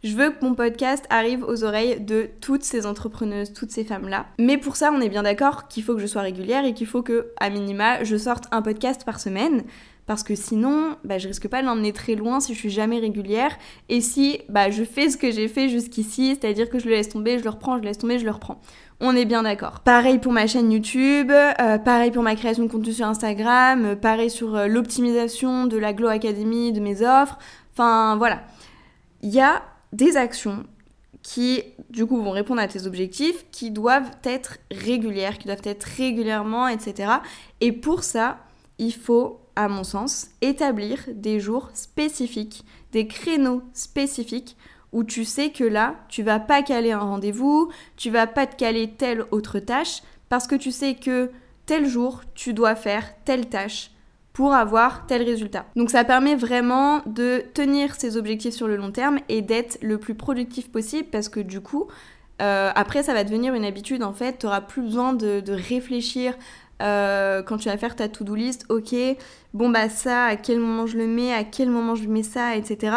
[0.03, 4.25] Je veux que mon podcast arrive aux oreilles de toutes ces entrepreneuses, toutes ces femmes-là.
[4.39, 6.87] Mais pour ça, on est bien d'accord qu'il faut que je sois régulière et qu'il
[6.87, 9.63] faut que, à minima, je sorte un podcast par semaine
[10.09, 12.97] parce que sinon, bah, je risque pas de l'emmener très loin si je suis jamais
[12.97, 13.55] régulière
[13.89, 17.09] et si bah, je fais ce que j'ai fait jusqu'ici, c'est-à-dire que je le laisse
[17.09, 18.59] tomber, je le reprends, je le laisse tomber, je le reprends.
[19.01, 19.79] On est bien d'accord.
[19.79, 23.95] Pareil pour ma chaîne YouTube, euh, pareil pour ma création de contenu sur Instagram, euh,
[23.95, 27.37] pareil sur euh, l'optimisation de la Glow Academy, de mes offres.
[27.71, 28.43] Enfin voilà.
[29.21, 30.65] Il y a des actions
[31.21, 35.83] qui, du coup, vont répondre à tes objectifs, qui doivent être régulières, qui doivent être
[35.83, 37.11] régulièrement, etc.
[37.61, 38.39] Et pour ça,
[38.79, 44.55] il faut à mon sens, établir des jours spécifiques, des créneaux spécifiques
[44.91, 48.55] où tu sais que là, tu vas pas caler un rendez-vous, tu vas pas te
[48.55, 51.31] caler telle autre tâche, parce que tu sais que
[51.65, 53.91] tel jour, tu dois faire telle tâche
[54.33, 55.65] pour avoir tel résultat.
[55.75, 59.97] Donc ça permet vraiment de tenir ses objectifs sur le long terme et d'être le
[59.97, 61.87] plus productif possible parce que du coup,
[62.41, 66.35] euh, après ça va devenir une habitude en fait, tu n'auras plus besoin de, réfléchir
[66.81, 68.95] euh, quand tu vas faire ta to-do list, ok,
[69.53, 72.55] bon bah ça, à quel moment je le mets, à quel moment je mets ça,
[72.55, 72.95] etc.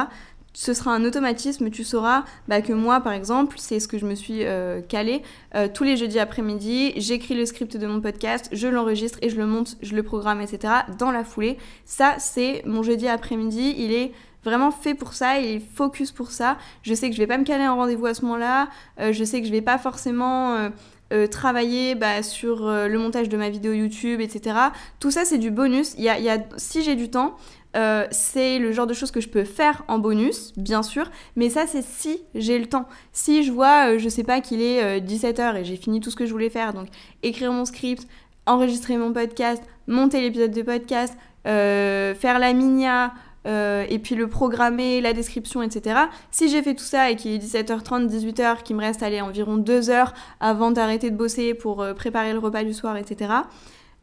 [0.52, 4.06] Ce sera un automatisme, tu sauras bah, que moi par exemple, c'est ce que je
[4.06, 5.22] me suis euh, calé,
[5.54, 9.36] euh, tous les jeudis après-midi, j'écris le script de mon podcast, je l'enregistre et je
[9.36, 10.74] le monte, je le programme, etc.
[10.98, 11.58] dans la foulée.
[11.84, 14.12] Ça, c'est mon jeudi après-midi, il est
[14.44, 16.58] vraiment fait pour ça, il est focus pour ça.
[16.82, 19.40] Je sais que je vais pas me caler un rendez-vous à ce moment-là, je sais
[19.40, 20.70] que je vais pas forcément
[21.12, 24.56] euh, travailler bah, sur euh, le montage de ma vidéo YouTube, etc.
[24.98, 25.94] Tout ça, c'est du bonus.
[25.98, 27.36] Il y a, si j'ai du temps,
[27.76, 31.50] euh, c'est le genre de choses que je peux faire en bonus, bien sûr, mais
[31.50, 32.86] ça c'est si j'ai le temps.
[33.12, 36.26] Si je vois, je sais pas qu'il est 17h et j'ai fini tout ce que
[36.26, 36.88] je voulais faire, donc
[37.22, 38.06] écrire mon script,
[38.46, 43.12] enregistrer mon podcast, monter l'épisode de podcast, faire la minia,
[43.46, 45.96] euh, et puis le programmer, la description, etc.
[46.30, 49.56] Si j'ai fait tout ça et qu'il est 17h30, 18h, qu'il me reste aller environ
[49.56, 53.32] 2 heures avant d'arrêter de bosser pour euh, préparer le repas du soir, etc.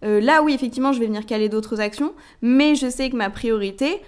[0.03, 3.29] Euh, là oui, effectivement, je vais venir caler d'autres actions, mais je sais que ma
[3.29, 4.01] priorité,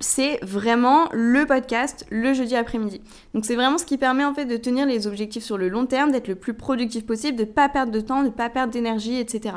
[0.00, 3.00] c'est vraiment le podcast le jeudi après-midi.
[3.34, 5.86] Donc c'est vraiment ce qui permet en fait de tenir les objectifs sur le long
[5.86, 8.50] terme, d'être le plus productif possible, de ne pas perdre de temps, de ne pas
[8.50, 9.54] perdre d'énergie, etc.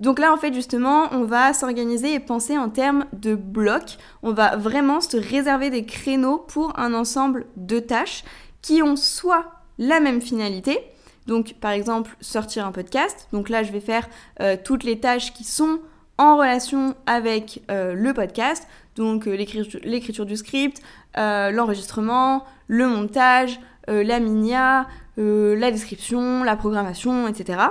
[0.00, 3.96] Donc là, en fait, justement, on va s'organiser et penser en termes de blocs.
[4.22, 8.24] On va vraiment se réserver des créneaux pour un ensemble de tâches
[8.60, 10.78] qui ont soit la même finalité,
[11.26, 13.28] donc par exemple sortir un podcast.
[13.32, 14.08] Donc là, je vais faire
[14.40, 15.80] euh, toutes les tâches qui sont
[16.18, 20.80] en relation avec euh, le podcast, donc euh, l'écriture du script,
[21.16, 27.68] l'enregistrement, le montage, la minia, la description, la programmation, etc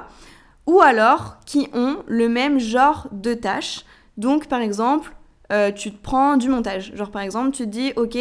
[0.65, 3.85] ou alors qui ont le même genre de tâches.
[4.17, 5.13] Donc par exemple,
[5.51, 6.93] euh, tu te prends du montage.
[6.95, 8.17] Genre par exemple, tu te dis, ok,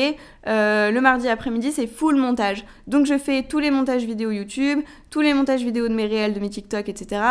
[0.46, 2.64] euh, le mardi après-midi, c'est full montage.
[2.86, 4.80] Donc je fais tous les montages vidéo YouTube,
[5.10, 7.22] tous les montages vidéo de mes réels, de mes TikTok, etc.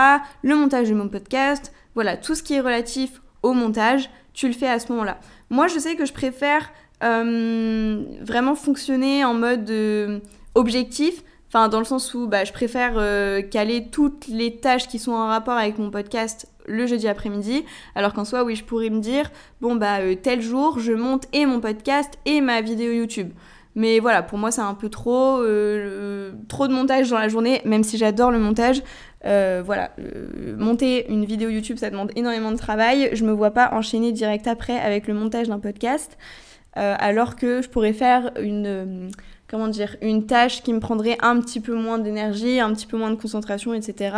[0.44, 1.74] Le montage de mon podcast.
[1.94, 5.20] Voilà, tout ce qui est relatif au montage, tu le fais à ce moment-là.
[5.50, 6.72] Moi, je sais que je préfère
[7.04, 10.22] euh, vraiment fonctionner en mode
[10.56, 15.00] objectif Enfin, dans le sens où bah, je préfère euh, caler toutes les tâches qui
[15.00, 18.90] sont en rapport avec mon podcast le jeudi après-midi, alors qu'en soi, oui, je pourrais
[18.90, 22.94] me dire, bon, bah, euh, tel jour, je monte et mon podcast et ma vidéo
[22.94, 23.32] YouTube.
[23.76, 27.62] Mais voilà, pour moi, c'est un peu trop, euh, trop de montage dans la journée,
[27.66, 28.82] même si j'adore le montage.
[29.26, 29.92] voilà,
[30.58, 33.10] monter une vidéo YouTube, ça demande énormément de travail.
[33.12, 36.18] Je me vois pas enchaîner direct après avec le montage d'un podcast,
[36.74, 39.12] alors que je pourrais faire une
[39.52, 42.98] comment dire, une tâche qui me prendrait un petit peu moins d'énergie, un petit peu
[42.98, 44.16] moins de concentration, etc.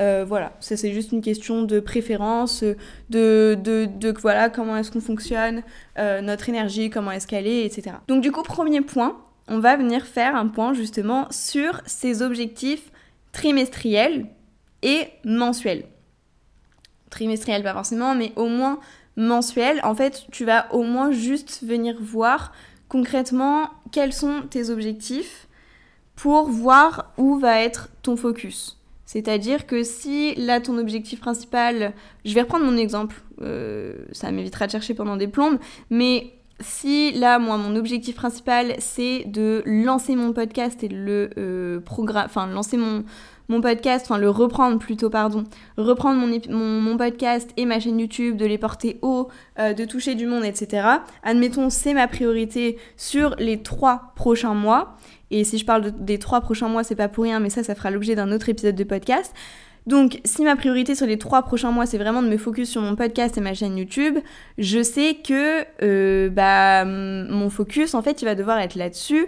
[0.00, 2.64] Euh, voilà, ça c'est juste une question de préférence,
[3.08, 3.88] de,
[4.20, 5.62] voilà, comment est-ce qu'on fonctionne,
[5.98, 7.96] euh, notre énergie, comment est-ce qu'elle est, etc.
[8.08, 12.90] Donc du coup, premier point, on va venir faire un point justement sur ces objectifs
[13.30, 14.26] trimestriels
[14.82, 15.84] et mensuels.
[17.10, 18.80] Trimestriels pas forcément, mais au moins
[19.16, 19.80] mensuels.
[19.84, 22.52] En fait, tu vas au moins juste venir voir
[22.88, 25.48] concrètement quels sont tes objectifs
[26.16, 28.78] pour voir où va être ton focus?
[29.04, 31.92] C'est-à-dire que si là ton objectif principal,
[32.24, 35.58] je vais reprendre mon exemple, euh, ça m'évitera de chercher pendant des plombes,
[35.90, 41.80] mais si là, moi, mon objectif principal, c'est de lancer mon podcast et le euh,
[41.80, 43.04] programme, enfin, lancer mon,
[43.48, 45.44] mon podcast, enfin le reprendre plutôt, pardon,
[45.76, 49.28] reprendre mon, podcast et ma chaîne YouTube, de les porter haut,
[49.58, 50.86] euh, de toucher du monde, etc.
[51.22, 54.96] Admettons, c'est ma priorité sur les trois prochains mois.
[55.30, 57.74] Et si je parle des trois prochains mois, c'est pas pour rien, mais ça, ça
[57.74, 59.34] fera l'objet d'un autre épisode de podcast.
[59.86, 62.80] Donc, si ma priorité sur les trois prochains mois, c'est vraiment de me focus sur
[62.80, 64.18] mon podcast et ma chaîne YouTube,
[64.56, 69.26] je sais que euh, bah, mon focus, en fait, il va devoir être là-dessus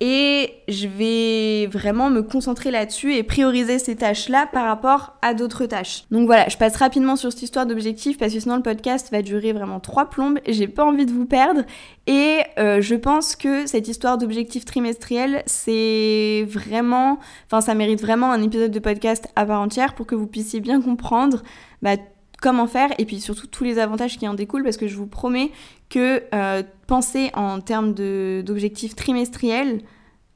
[0.00, 5.66] et je vais vraiment me concentrer là-dessus et prioriser ces tâches-là par rapport à d'autres
[5.66, 6.04] tâches.
[6.10, 9.22] Donc voilà, je passe rapidement sur cette histoire d'objectifs parce que sinon le podcast va
[9.22, 11.62] durer vraiment trois plombes j'ai pas envie de vous perdre.
[12.06, 18.30] Et euh, je pense que cette histoire d'objectifs trimestriels, c'est vraiment, enfin ça mérite vraiment
[18.30, 21.42] un épisode de podcast à part entière pour que vous puissiez bien comprendre
[21.82, 21.96] bah,
[22.40, 25.06] comment faire et puis surtout tous les avantages qui en découlent parce que je vous
[25.06, 25.50] promets
[25.88, 29.82] que euh, penser en termes d'objectifs trimestriels,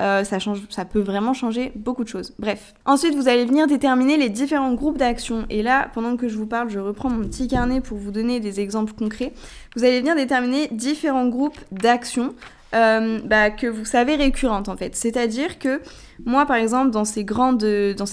[0.00, 0.38] euh, ça,
[0.68, 2.34] ça peut vraiment changer beaucoup de choses.
[2.38, 2.74] Bref.
[2.84, 5.46] Ensuite, vous allez venir déterminer les différents groupes d'action.
[5.48, 8.38] Et là, pendant que je vous parle, je reprends mon petit carnet pour vous donner
[8.38, 9.32] des exemples concrets.
[9.76, 12.34] Vous allez venir déterminer différents groupes d'action
[12.74, 14.96] euh, bah, que vous savez récurrentes en fait.
[14.96, 15.80] C'est-à-dire que
[16.24, 17.64] moi par exemple dans ces, grandes,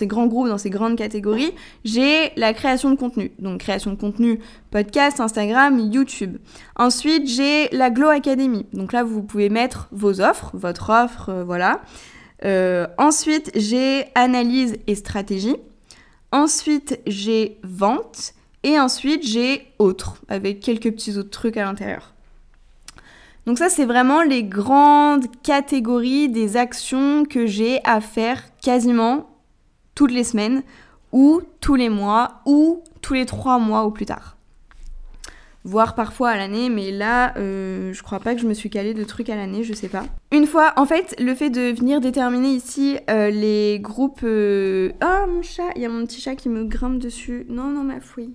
[0.01, 3.31] grands groupes, dans ces grandes catégories, j'ai la création de contenu.
[3.39, 4.39] Donc création de contenu
[4.71, 6.37] podcast, Instagram, YouTube.
[6.75, 8.65] Ensuite j'ai la Glow Academy.
[8.73, 11.81] Donc là vous pouvez mettre vos offres, votre offre, euh, voilà.
[12.45, 15.57] Euh, ensuite j'ai analyse et stratégie.
[16.31, 18.33] Ensuite j'ai vente.
[18.63, 22.13] Et ensuite j'ai autres, avec quelques petits autres trucs à l'intérieur.
[23.49, 29.27] Donc ça, c'est vraiment les grandes catégories des actions que j'ai à faire quasiment
[29.95, 30.61] toutes les semaines
[31.11, 34.37] ou tous les mois ou tous les trois mois ou plus tard.
[35.63, 38.93] Voire parfois à l'année, mais là, euh, je crois pas que je me suis calée
[38.93, 40.03] de trucs à l'année, je sais pas.
[40.31, 44.21] Une fois, en fait, le fait de venir déterminer ici euh, les groupes...
[44.21, 47.47] Euh, oh, mon chat Il y a mon petit chat qui me grimpe dessus.
[47.49, 48.29] Non, non, ma fouille.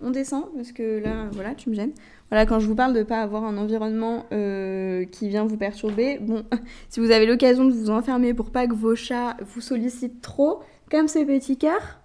[0.00, 1.92] On descend, parce que là, voilà, tu me gênes.
[2.30, 5.56] Voilà, quand je vous parle de ne pas avoir un environnement euh, qui vient vous
[5.56, 6.44] perturber, bon,
[6.88, 10.60] si vous avez l'occasion de vous enfermer pour pas que vos chats vous sollicitent trop,
[10.90, 12.00] comme ce petit cœur,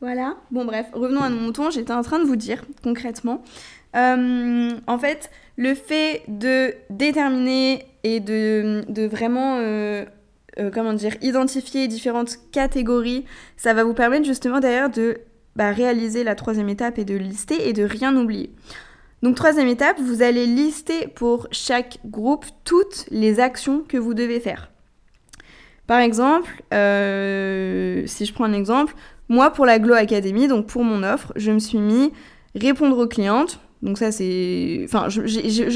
[0.00, 0.36] voilà.
[0.50, 1.70] Bon, bref, revenons à mon mouton.
[1.70, 3.42] J'étais en train de vous dire concrètement.
[3.96, 10.06] Euh, en fait, le fait de déterminer et de, vraiment, euh,
[10.72, 15.18] comment dire, identifier différentes catégories, ça va vous permettre justement d'ailleurs de
[15.54, 18.50] bah, réaliser la troisième étape et de lister et de rien oublier.
[19.22, 24.40] Donc troisième étape, vous allez lister pour chaque groupe toutes les actions que vous devez
[24.40, 24.70] faire.
[25.86, 28.94] Par exemple, euh, si je prends un exemple,
[29.28, 32.12] moi pour la Glow Academy, donc pour mon offre, je me suis mis
[32.54, 33.60] répondre aux clientes.
[33.82, 34.82] Donc ça c'est...
[34.84, 35.20] Enfin, je,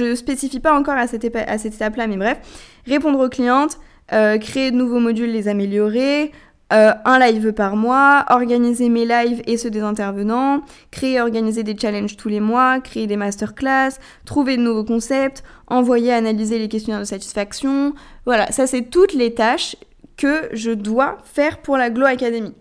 [0.05, 2.39] ne spécifie pas encore à cette, étape-là, mais bref.
[2.87, 3.79] Répondre aux clientes,
[4.13, 6.33] euh, créer de nouveaux modules, les améliorer,
[6.75, 11.63] euh, un live par mois, organiser mes lives et ceux des intervenants, créer et organiser
[11.63, 13.93] des challenges tous les mois, créer des masterclass,
[14.25, 17.95] trouver de nouveaux concepts, envoyer, analyser les questionnaires de satisfaction.
[18.27, 19.77] Voilà, ça c'est toutes les tâches
[20.17, 22.53] que je dois faire pour la Glow Academy.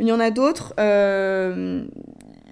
[0.00, 1.84] Il y en a d'autres, euh,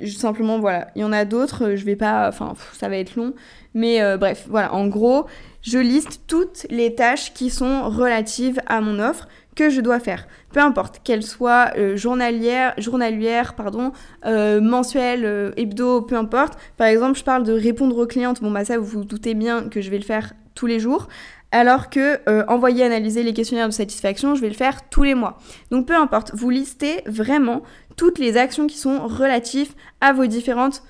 [0.07, 3.35] simplement voilà, il y en a d'autres, je vais pas, enfin ça va être long,
[3.75, 5.27] mais euh, bref, voilà, en gros,
[5.63, 10.27] je liste toutes les tâches qui sont relatives à mon offre que je dois faire.
[10.53, 13.93] Peu importe, qu'elle soit euh, journalière, journalière, pardon,
[14.25, 16.59] euh, mensuelle, euh, hebdo, peu importe.
[16.77, 18.41] Par exemple, je parle de répondre aux clientes.
[18.41, 21.09] Bon, bah ça, vous vous doutez bien que je vais le faire tous les jours.
[21.53, 25.39] Alors que envoyer, analyser les questionnaires de satisfaction, je vais le faire tous les mois.
[25.73, 27.63] Donc peu importe, vous listez vraiment
[27.97, 30.85] toutes les actions qui sont relatives à vos différentes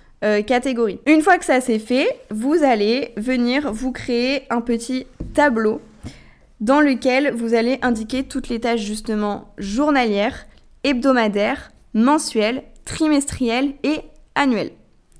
[0.46, 1.00] catégories.
[1.06, 5.80] Une fois que ça c'est fait, vous allez venir vous créer un petit tableau
[6.60, 10.46] dans lequel vous allez indiquer toutes les tâches justement journalières,
[10.84, 14.00] hebdomadaires, mensuelles, trimestrielles et
[14.34, 14.72] annuelles.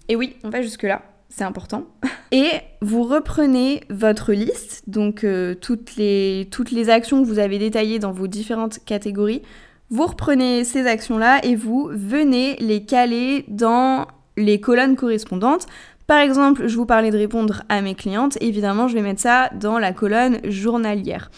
[0.08, 1.86] Et oui, on va jusque-là, c'est important.
[2.32, 7.58] Et vous reprenez votre liste, donc euh, toutes, les, toutes les actions que vous avez
[7.58, 9.42] détaillées dans vos différentes catégories.
[9.88, 14.06] Vous reprenez ces actions-là et vous venez les caler dans
[14.36, 15.66] les colonnes correspondantes.
[16.06, 19.50] Par exemple, je vous parlais de répondre à mes clientes, évidemment, je vais mettre ça
[19.54, 21.30] dans la colonne journalière.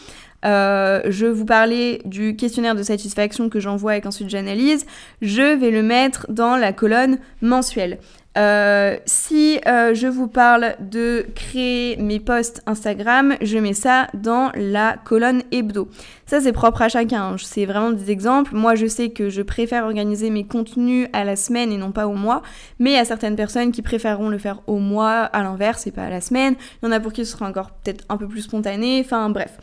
[0.44, 4.86] Euh, je vous parlais du questionnaire de satisfaction que j'envoie et qu'ensuite j'analyse.
[5.20, 7.98] Je vais le mettre dans la colonne mensuelle.
[8.38, 14.50] Euh, si euh, je vous parle de créer mes posts Instagram, je mets ça dans
[14.54, 15.88] la colonne hebdo.
[16.26, 17.22] Ça, c'est propre à chacun.
[17.22, 17.36] Hein.
[17.38, 18.54] C'est vraiment des exemples.
[18.54, 22.06] Moi, je sais que je préfère organiser mes contenus à la semaine et non pas
[22.06, 22.42] au mois.
[22.78, 25.90] Mais il y a certaines personnes qui préféreront le faire au mois, à l'inverse, et
[25.90, 26.54] pas à la semaine.
[26.82, 29.02] Il y en a pour qui ce sera encore peut-être un peu plus spontané.
[29.04, 29.58] Enfin, bref.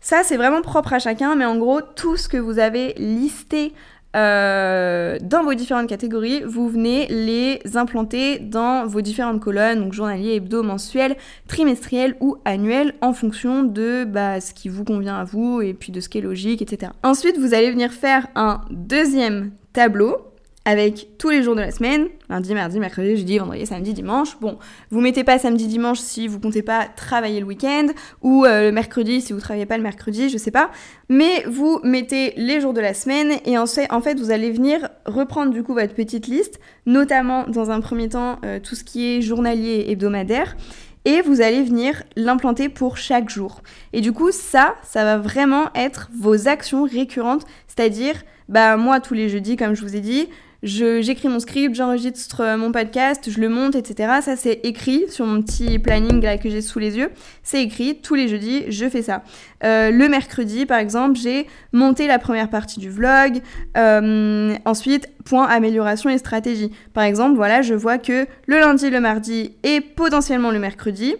[0.00, 1.36] Ça, c'est vraiment propre à chacun.
[1.36, 3.72] Mais en gros, tout ce que vous avez listé
[4.14, 10.34] euh, dans vos différentes catégories, vous venez les implanter dans vos différentes colonnes, donc journalier,
[10.34, 11.16] hebdo, mensuel,
[11.48, 15.92] trimestriel ou annuel, en fonction de bah, ce qui vous convient à vous et puis
[15.92, 16.92] de ce qui est logique, etc.
[17.02, 20.33] Ensuite, vous allez venir faire un deuxième tableau
[20.64, 24.38] avec tous les jours de la semaine, lundi, mardi, mercredi, jeudi, vendredi, samedi, dimanche.
[24.40, 24.58] Bon,
[24.90, 27.88] vous mettez pas samedi, dimanche si vous comptez pas travailler le week-end,
[28.22, 30.70] ou euh, le mercredi si vous travaillez pas le mercredi, je sais pas.
[31.10, 35.52] Mais vous mettez les jours de la semaine et en fait, vous allez venir reprendre
[35.52, 39.20] du coup votre petite liste, notamment dans un premier temps euh, tout ce qui est
[39.20, 40.56] journalier et hebdomadaire
[41.04, 43.60] et vous allez venir l'implanter pour chaque jour.
[43.92, 48.14] Et du coup, ça, ça va vraiment être vos actions récurrentes, c'est-à-dire,
[48.48, 50.28] bah moi tous les jeudis, comme je vous ai dit,
[50.64, 54.20] j'écris mon script, j'enregistre euh, mon podcast, je le monte, etc.
[54.22, 57.10] Ça, c'est écrit sur mon petit planning là, que j'ai sous les yeux.
[57.42, 59.22] C'est écrit, tous les jeudis, je fais ça.
[59.62, 63.40] Euh, le mercredi, par exemple, j'ai monté la première partie du vlog.
[63.76, 66.70] Euh, ensuite, point amélioration et stratégie.
[66.92, 71.14] Par exemple, voilà, je vois que le lundi, le mardi et potentiellement le mercredi,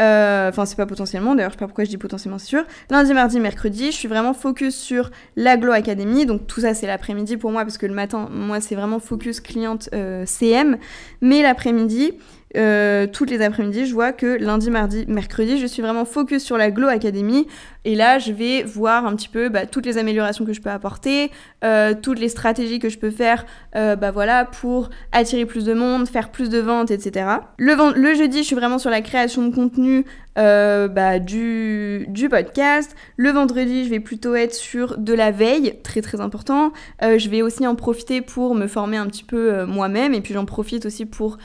[0.00, 2.64] euh, enfin, c'est pas potentiellement, d'ailleurs, je sais pas pourquoi je dis potentiellement, c'est sûr.
[2.90, 6.24] Lundi, mardi, mercredi, je suis vraiment focus sur l'Aglo Academy.
[6.24, 9.40] Donc, tout ça, c'est l'après-midi pour moi, parce que le matin, moi, c'est vraiment focus
[9.40, 10.78] cliente euh, CM.
[11.20, 12.14] Mais l'après-midi,
[12.56, 16.56] euh, toutes les après-midi, je vois que lundi, mardi, mercredi, je suis vraiment focus sur
[16.56, 17.46] la Glow Academy.
[17.84, 20.70] Et là, je vais voir un petit peu bah, toutes les améliorations que je peux
[20.70, 21.30] apporter,
[21.64, 23.44] euh, toutes les stratégies que je peux faire
[23.74, 24.12] euh, bah,
[24.44, 27.26] pour attirer plus de monde, faire plus de ventes, etc.
[27.58, 30.04] Le, jeudi, je suis vraiment sur la création de contenu
[30.36, 32.94] bah, du, du, podcast.
[33.16, 36.72] Le vendredi, je vais plutôt être sur de la veille, très très important.
[37.02, 40.46] Je vais aussi en profiter pour me former un petit peu moi-même et puis j'en
[40.46, 41.36] profite aussi pour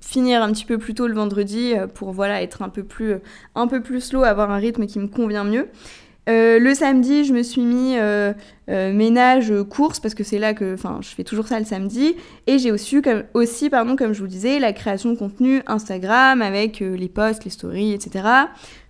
[0.00, 3.14] finir un petit peu plus tôt le vendredi pour voilà être un peu plus
[3.54, 5.68] un peu plus slow, avoir un rythme qui me convient mieux.
[6.28, 8.34] Euh, le samedi, je me suis mis euh,
[8.68, 12.14] euh, ménage, course, parce que c'est là que, je fais toujours ça le samedi.
[12.46, 16.42] Et j'ai aussi, comme, aussi, pardon, comme je vous disais, la création de contenu Instagram
[16.42, 18.24] avec les posts, les stories, etc.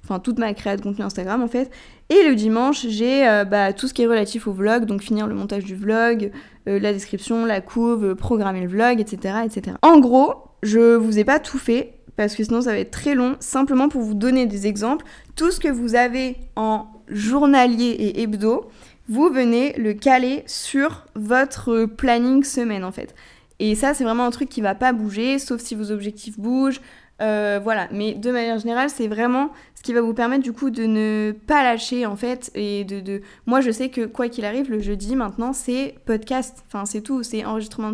[0.02, 1.70] Enfin, toute ma création de contenu Instagram, en fait.
[2.10, 5.34] Et le dimanche, j'ai bah, tout ce qui est relatif au vlog, donc finir le
[5.34, 6.32] montage du vlog,
[6.68, 9.76] la description, la couve, programmer le vlog, etc., etc.
[9.82, 13.14] En gros, je vous ai pas tout fait, parce que sinon ça va être très
[13.14, 15.04] long, simplement pour vous donner des exemples.
[15.36, 18.68] Tout ce que vous avez en journalier et hebdo,
[19.08, 23.14] vous venez le caler sur votre planning semaine en fait.
[23.60, 26.80] Et ça, c'est vraiment un truc qui va pas bouger, sauf si vos objectifs bougent.
[27.20, 30.70] Euh, voilà, mais de manière générale, c'est vraiment ce qui va vous permettre du coup
[30.70, 32.50] de ne pas lâcher en fait.
[32.56, 33.20] Et de, de...
[33.46, 36.64] Moi, je sais que quoi qu'il arrive, le jeudi maintenant, c'est podcast.
[36.66, 37.92] Enfin, c'est tout, c'est enregistrement,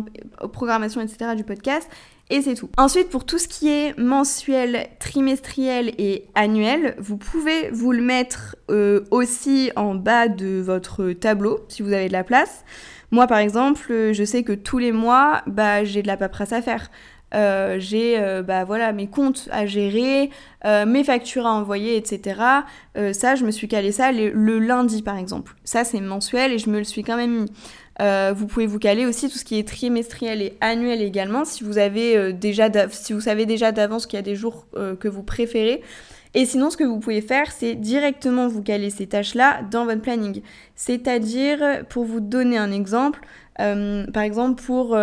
[0.51, 1.35] programmation, etc.
[1.35, 1.87] du podcast
[2.31, 2.71] et c'est tout.
[2.77, 8.55] Ensuite, pour tout ce qui est mensuel, trimestriel et annuel, vous pouvez vous le mettre
[8.71, 12.65] euh, aussi en bas de votre tableau, si vous avez de la place.
[13.11, 16.63] Moi, par exemple, je sais que tous les mois, bah, j'ai de la paperasse à
[16.63, 16.89] faire.
[17.35, 20.29] Euh, j'ai euh, bah, voilà, mes comptes à gérer,
[20.63, 22.41] mes factures à envoyer, etc.
[22.95, 25.53] ça, je me suis calé ça le, lundi, par exemple.
[25.63, 27.51] Ça, c'est mensuel et je me le suis quand même mis.
[28.01, 31.63] Euh, vous pouvez vous caler aussi tout ce qui est trimestriel et annuel également si
[31.63, 34.95] vous avez euh, déjà si vous savez déjà d'avance qu'il y a des jours euh,
[34.95, 35.81] que vous préférez.
[36.33, 40.01] Et sinon, ce que vous pouvez faire, c'est directement vous caler ces tâches-là dans votre
[40.01, 40.41] planning.
[40.75, 43.21] C'est-à-dire, pour vous donner un exemple,
[43.55, 44.97] par exemple pour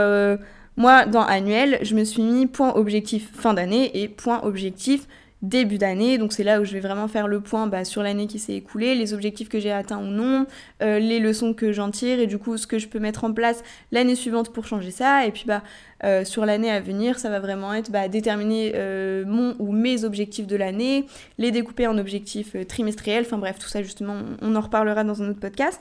[0.76, 5.06] moi, dans annuel, je me suis mis point objectif fin d'année et point objectif
[5.42, 6.18] début d'année.
[6.18, 8.54] Donc c'est là où je vais vraiment faire le point bah, sur l'année qui s'est
[8.54, 10.46] écoulée, les objectifs que j'ai atteints ou non,
[10.82, 13.32] euh, les leçons que j'en tire et du coup ce que je peux mettre en
[13.32, 15.26] place l'année suivante pour changer ça.
[15.26, 15.62] Et puis bah
[16.04, 20.04] euh, sur l'année à venir, ça va vraiment être bah, déterminer euh, mon ou mes
[20.04, 21.06] objectifs de l'année,
[21.38, 23.24] les découper en objectifs trimestriels.
[23.26, 25.80] Enfin bref, tout ça justement, on en reparlera dans un autre podcast.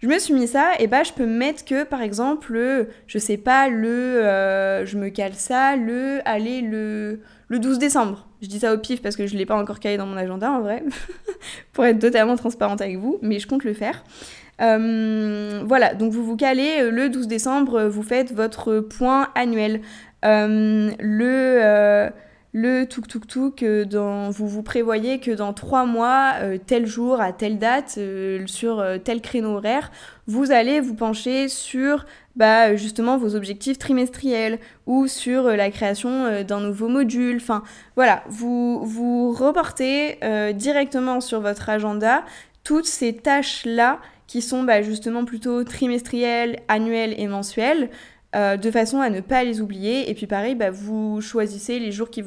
[0.00, 3.18] Je me suis mis ça, et bah je peux mettre que par exemple, le, je
[3.18, 8.28] sais pas, le, je me cale ça, le, allez, le, le 12 décembre.
[8.40, 10.52] Je dis ça au pif parce que je l'ai pas encore calé dans mon agenda
[10.52, 10.84] en vrai,
[11.72, 14.04] pour être totalement transparente avec vous, mais je compte le faire.
[14.60, 19.80] Euh, voilà, donc vous vous calez euh, le 12 décembre, vous faites votre point annuel.
[20.24, 22.10] Euh, le
[22.52, 26.34] le tuk tuk tuk, dans, vous vous prévoyez que dans trois mois,
[26.66, 27.98] tel jour, à telle date,
[28.46, 29.90] sur tel créneau horaire,
[30.26, 32.04] vous allez vous pencher sur
[32.38, 37.36] bah, justement vos objectifs trimestriels ou sur euh, la création euh, d'un nouveau module.
[37.36, 37.64] Enfin
[37.96, 42.24] voilà, vous, vous reportez euh, directement sur votre agenda
[42.62, 47.90] toutes ces tâches-là qui sont bah, justement plutôt trimestrielles, annuelles et mensuelles.
[48.34, 50.10] De façon à ne pas les oublier.
[50.10, 52.22] Et puis pareil, bah, vous choisissez les jours qui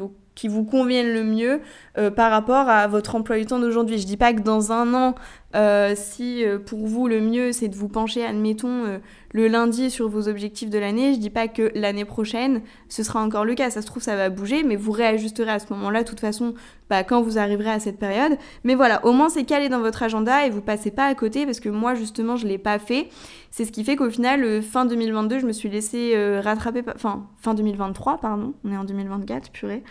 [0.47, 1.61] vous conviennent le mieux
[1.97, 3.97] euh, par rapport à votre emploi du temps d'aujourd'hui.
[3.97, 5.15] Je dis pas que dans un an,
[5.55, 8.99] euh, si euh, pour vous le mieux c'est de vous pencher, admettons,
[9.33, 13.21] le lundi sur vos objectifs de l'année, je dis pas que l'année prochaine ce sera
[13.21, 13.69] encore le cas.
[13.69, 16.53] Ça se trouve, ça va bouger, mais vous réajusterez à ce moment-là, de toute façon,
[16.89, 18.37] bah, quand vous arriverez à cette période.
[18.63, 21.45] Mais voilà, au moins c'est calé dans votre agenda et vous passez pas à côté
[21.45, 23.09] parce que moi justement je l'ai pas fait.
[23.51, 27.53] C'est ce qui fait qu'au final, fin 2022, je me suis laissé rattraper, enfin fin
[27.53, 29.83] 2023, pardon, on est en 2024, purée.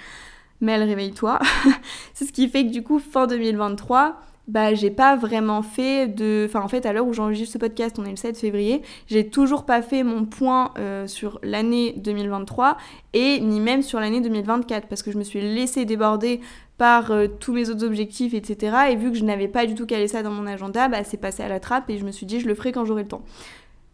[0.61, 1.38] Mel, réveille-toi.
[2.14, 4.20] c'est ce qui fait que du coup, fin 2023,
[4.51, 6.44] bah j'ai pas vraiment fait de...
[6.48, 9.28] Enfin en fait à l'heure où j'enregistre ce podcast, on est le 7 février, j'ai
[9.28, 12.76] toujours pas fait mon point euh, sur l'année 2023
[13.12, 16.40] et ni même sur l'année 2024 parce que je me suis laissée déborder
[16.78, 18.76] par euh, tous mes autres objectifs, etc.
[18.90, 21.16] Et vu que je n'avais pas du tout calé ça dans mon agenda, bah c'est
[21.16, 23.09] passé à la trappe et je me suis dit je le ferai quand j'aurai le
[23.09, 23.22] temps.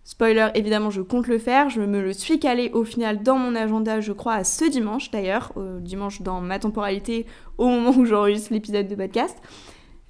[0.04, 1.68] Spoiler, évidemment, je compte le faire.
[1.68, 5.10] Je me le suis calé au final dans mon agenda, je crois, à ce dimanche
[5.10, 5.52] d'ailleurs.
[5.80, 7.26] dimanche dans ma temporalité,
[7.58, 9.36] au moment où j'enregistre l'épisode de podcast.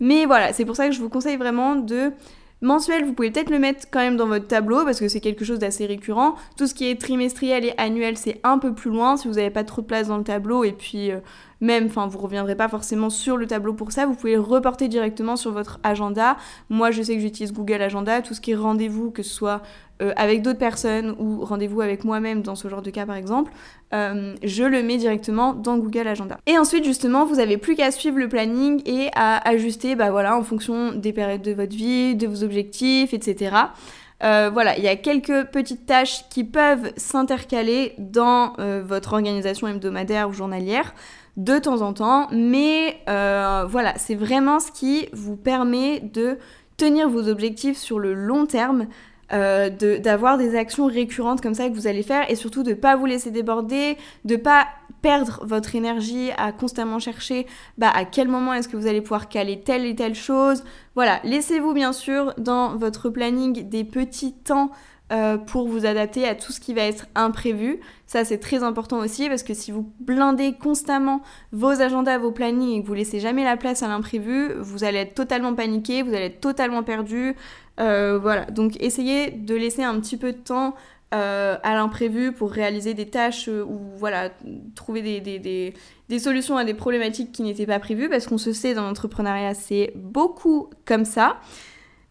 [0.01, 2.13] Mais voilà, c'est pour ça que je vous conseille vraiment de
[2.63, 5.45] Mensuel, vous pouvez peut-être le mettre quand même dans votre tableau parce que c'est quelque
[5.45, 6.37] chose d'assez récurrent.
[6.57, 9.51] Tout ce qui est trimestriel et annuel, c'est un peu plus loin si vous n'avez
[9.51, 11.19] pas trop de place dans le tableau et puis euh,
[11.61, 14.07] même, enfin, vous reviendrez pas forcément sur le tableau pour ça.
[14.07, 16.39] Vous pouvez le reporter directement sur votre agenda.
[16.71, 18.23] Moi, je sais que j'utilise Google Agenda.
[18.23, 19.61] Tout ce qui est rendez-vous, que ce soit
[20.03, 23.51] euh, avec d'autres personnes ou rendez-vous avec moi-même dans ce genre de cas par exemple,
[23.95, 26.39] euh, je le mets directement dans Google Agenda.
[26.47, 30.37] Et ensuite justement, vous avez plus qu'à suivre le planning et à ajuster bah voilà,
[30.37, 33.57] en fonction des périodes de votre vie, de vos objectifs, etc.
[34.23, 38.53] Euh, voilà, il y a quelques petites tâches qui peuvent s'intercaler dans
[38.85, 40.95] votre organisation hebdomadaire ou journalière
[41.39, 46.39] de temps en temps, mais voilà, c'est vraiment ce qui vous permet de
[46.77, 48.87] tenir vos objectifs sur le long terme
[49.33, 52.97] euh, d'avoir des actions récurrentes comme ça que vous allez faire et surtout de pas
[52.97, 54.67] vous laisser déborder, de pas
[55.03, 57.47] perdre votre énergie à constamment chercher
[57.79, 60.65] bah, à quel moment est-ce que vous allez pouvoir caler telle et telle chose.
[60.95, 64.71] Voilà, laissez-vous bien sûr dans votre planning des petits temps
[65.13, 67.79] euh, pour vous adapter à tout ce qui va être imprévu.
[68.07, 72.79] Ça, c'est très important aussi parce que si vous blindez constamment vos agendas, vos plannings
[72.79, 76.13] et que vous laissez jamais la place à l'imprévu, vous allez être totalement paniqué, vous
[76.13, 77.37] allez être totalement perdu.
[77.79, 80.75] Euh, voilà, donc essayez de laisser un petit peu de temps
[81.15, 84.31] euh, à l'imprévu pour réaliser des tâches ou voilà,
[84.75, 85.73] trouver des, des,
[86.09, 89.55] des solutions à des problématiques qui n'étaient pas prévues parce qu'on se sait dans l'entrepreneuriat,
[89.55, 91.37] c'est beaucoup comme ça.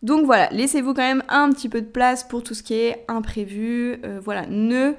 [0.06, 3.04] Donc voilà, laissez-vous quand même un petit peu de place pour tout ce qui est
[3.08, 4.00] imprévu.
[4.06, 4.94] Euh, voilà, ne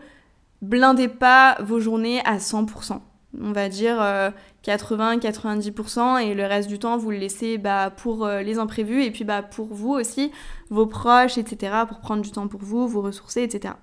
[0.62, 2.98] blindez pas vos journées à 100%.
[3.40, 4.04] On va dire
[4.64, 9.04] 80-90% euh, et le reste du temps, vous le laissez bah, pour euh, les imprévus
[9.04, 10.32] et puis bah, pour vous aussi,
[10.70, 13.74] vos proches, etc., pour prendre du temps pour vous, vous ressourcer, etc.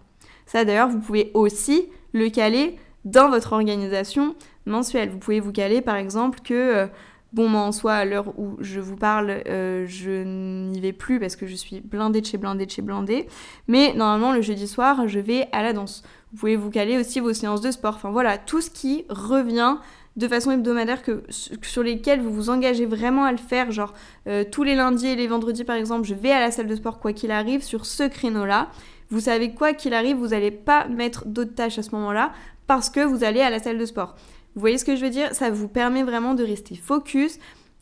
[0.45, 5.09] Ça d'ailleurs, vous pouvez aussi le caler dans votre organisation mensuelle.
[5.09, 6.89] Vous pouvez vous caler par exemple que
[7.33, 11.19] Bon, moi en soi, à l'heure où je vous parle, euh, je n'y vais plus
[11.19, 13.27] parce que je suis blindée de chez blindée de chez blindée.
[13.67, 16.03] Mais normalement, le jeudi soir, je vais à la danse.
[16.31, 17.95] Vous pouvez vous caler aussi vos séances de sport.
[17.95, 19.77] Enfin voilà, tout ce qui revient
[20.15, 23.93] de façon hebdomadaire sur lesquels vous vous engagez vraiment à le faire, genre
[24.27, 26.75] euh, tous les lundis et les vendredis par exemple, je vais à la salle de
[26.75, 28.69] sport quoi qu'il arrive sur ce créneau-là.
[29.09, 32.31] Vous savez quoi qu'il arrive, vous n'allez pas mettre d'autres tâches à ce moment-là
[32.67, 34.15] parce que vous allez à la salle de sport.
[34.55, 35.33] Vous voyez ce que je veux dire?
[35.33, 37.39] Ça vous permet vraiment de rester focus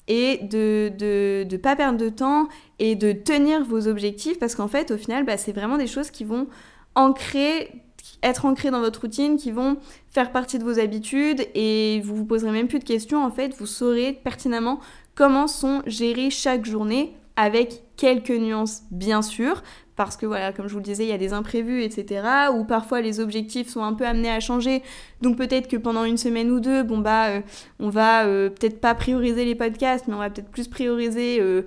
[0.07, 2.47] et de ne pas perdre de temps
[2.79, 6.11] et de tenir vos objectifs parce qu'en fait, au final, bah, c'est vraiment des choses
[6.11, 6.47] qui vont
[6.95, 7.83] ancrer
[8.23, 9.77] être ancrées dans votre routine, qui vont
[10.09, 13.23] faire partie de vos habitudes et vous vous poserez même plus de questions.
[13.23, 14.79] En fait, vous saurez pertinemment
[15.15, 19.63] comment sont gérées chaque journée avec quelques nuances bien sûr,
[20.05, 22.23] parce que voilà, comme je vous le disais, il y a des imprévus, etc.
[22.53, 24.83] Ou parfois les objectifs sont un peu amenés à changer.
[25.21, 27.41] Donc peut-être que pendant une semaine ou deux, bon bah, euh,
[27.79, 31.63] on va euh, peut-être pas prioriser les podcasts, mais on va peut-être plus prioriser euh,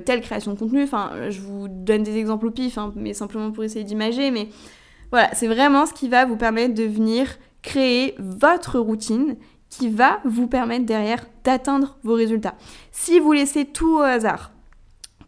[0.00, 0.82] telle création de contenu.
[0.82, 4.30] Enfin, je vous donne des exemples au pif, hein, mais simplement pour essayer d'imager.
[4.30, 4.48] Mais
[5.10, 9.36] voilà, c'est vraiment ce qui va vous permettre de venir créer votre routine
[9.70, 12.54] qui va vous permettre derrière d'atteindre vos résultats.
[12.92, 14.52] Si vous laissez tout au hasard,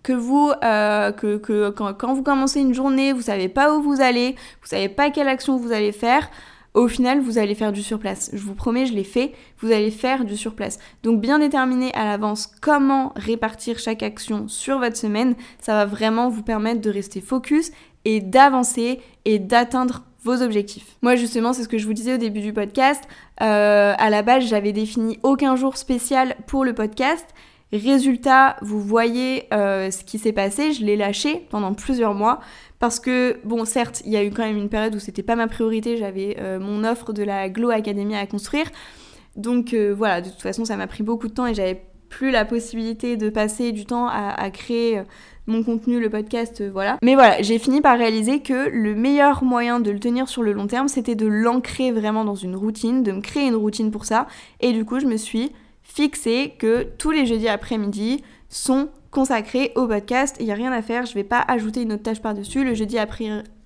[0.03, 4.01] que vous, euh, que, que quand, vous commencez une journée, vous savez pas où vous
[4.01, 6.31] allez, vous savez pas quelle action vous allez faire,
[6.73, 8.31] au final, vous allez faire du surplace.
[8.33, 10.79] Je vous promets, je l'ai fait, vous allez faire du surplace.
[11.03, 16.29] Donc bien déterminer à l'avance comment répartir chaque action sur votre semaine, ça va vraiment
[16.29, 17.73] vous permettre de rester focus
[18.05, 20.97] et d'avancer et d'atteindre vos objectifs.
[21.03, 23.03] Moi justement, c'est ce que je vous disais au début du podcast.
[23.41, 27.27] Euh, à la base, j'avais défini aucun jour spécial pour le podcast.
[27.73, 32.41] Résultat, vous voyez euh, ce qui s'est passé, je l'ai lâché pendant plusieurs mois
[32.81, 35.37] parce que, bon, certes, il y a eu quand même une période où c'était pas
[35.37, 38.67] ma priorité, j'avais euh, mon offre de la Glow Academy à construire.
[39.37, 42.45] Donc voilà, de toute façon, ça m'a pris beaucoup de temps et j'avais plus la
[42.45, 45.01] possibilité de passer du temps à, créer
[45.47, 46.99] mon contenu, le podcast, voilà.
[47.01, 50.53] Mais voilà, j'ai fini par réaliser que le meilleur moyen de le tenir sur le
[50.53, 54.05] long terme, c'était de l'ancrer vraiment dans une routine, de me créer une routine pour
[54.05, 54.27] ça.
[54.59, 55.53] Et du coup, je me suis
[55.93, 60.37] fixé que tous les jeudis après-midi sont consacrés au podcast.
[60.39, 62.65] Il n'y a rien à faire, je vais pas ajouter une autre tâche par-dessus.
[62.65, 62.97] Le jeudi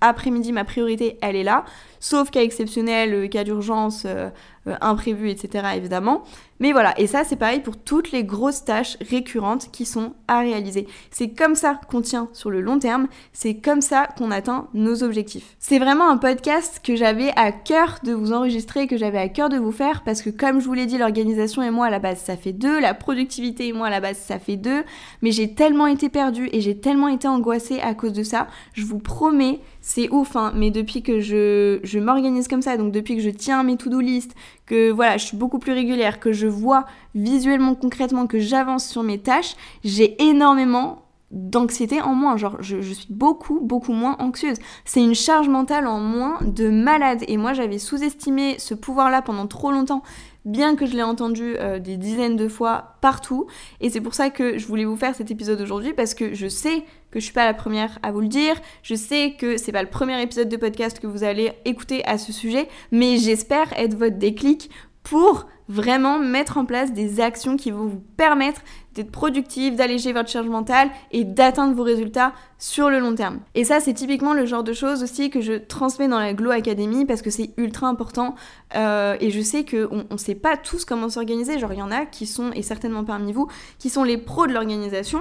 [0.01, 1.65] après-midi, ma priorité, elle est là.
[1.99, 4.29] Sauf cas exceptionnel, cas d'urgence, euh,
[4.67, 5.67] euh, imprévu, etc.
[5.75, 6.23] évidemment.
[6.59, 10.39] Mais voilà, et ça c'est pareil pour toutes les grosses tâches récurrentes qui sont à
[10.39, 10.87] réaliser.
[11.11, 15.03] C'est comme ça qu'on tient sur le long terme, c'est comme ça qu'on atteint nos
[15.03, 15.57] objectifs.
[15.59, 19.49] C'est vraiment un podcast que j'avais à cœur de vous enregistrer, que j'avais à cœur
[19.49, 21.99] de vous faire, parce que comme je vous l'ai dit, l'organisation et moi à la
[21.99, 24.83] base ça fait deux, la productivité et moi à la base ça fait deux,
[25.21, 28.85] mais j'ai tellement été perdue et j'ai tellement été angoissée à cause de ça, je
[28.85, 33.15] vous promets, c'est ouf, hein, mais depuis que je, je m'organise comme ça, donc depuis
[33.17, 34.33] que je tiens mes to-do list,
[34.65, 39.03] que voilà, je suis beaucoup plus régulière, que je vois visuellement, concrètement, que j'avance sur
[39.03, 42.35] mes tâches, j'ai énormément d'anxiété en moins.
[42.35, 44.57] Genre, je, suis beaucoup, beaucoup moins anxieuse.
[44.85, 47.23] C'est une charge mentale en moins de malade.
[47.27, 50.01] Et moi, j'avais sous-estimé ce pouvoir-là pendant trop longtemps,
[50.45, 53.47] bien que je l'ai entendu euh, des dizaines de fois partout.
[53.81, 56.47] Et c'est pour ça que je voulais vous faire cet épisode aujourd'hui, parce que je
[56.47, 58.55] sais que je suis pas la première à vous le dire.
[58.83, 62.17] Je sais que c'est pas le premier épisode de podcast que vous allez écouter à
[62.17, 64.69] ce sujet, mais j'espère être votre déclic
[65.03, 68.61] pour vraiment mettre en place des actions qui vont vous permettre
[68.95, 73.39] d'être productif, d'alléger votre charge mentale et d'atteindre vos résultats sur le long terme.
[73.53, 76.51] Et ça, c'est typiquement le genre de choses aussi que je transmets dans la Glow
[76.51, 78.35] Academy parce que c'est ultra important
[78.75, 81.59] euh, et je sais qu'on ne sait pas tous comment s'organiser.
[81.59, 84.47] Genre, il y en a qui sont, et certainement parmi vous, qui sont les pros
[84.47, 85.19] de l'organisation.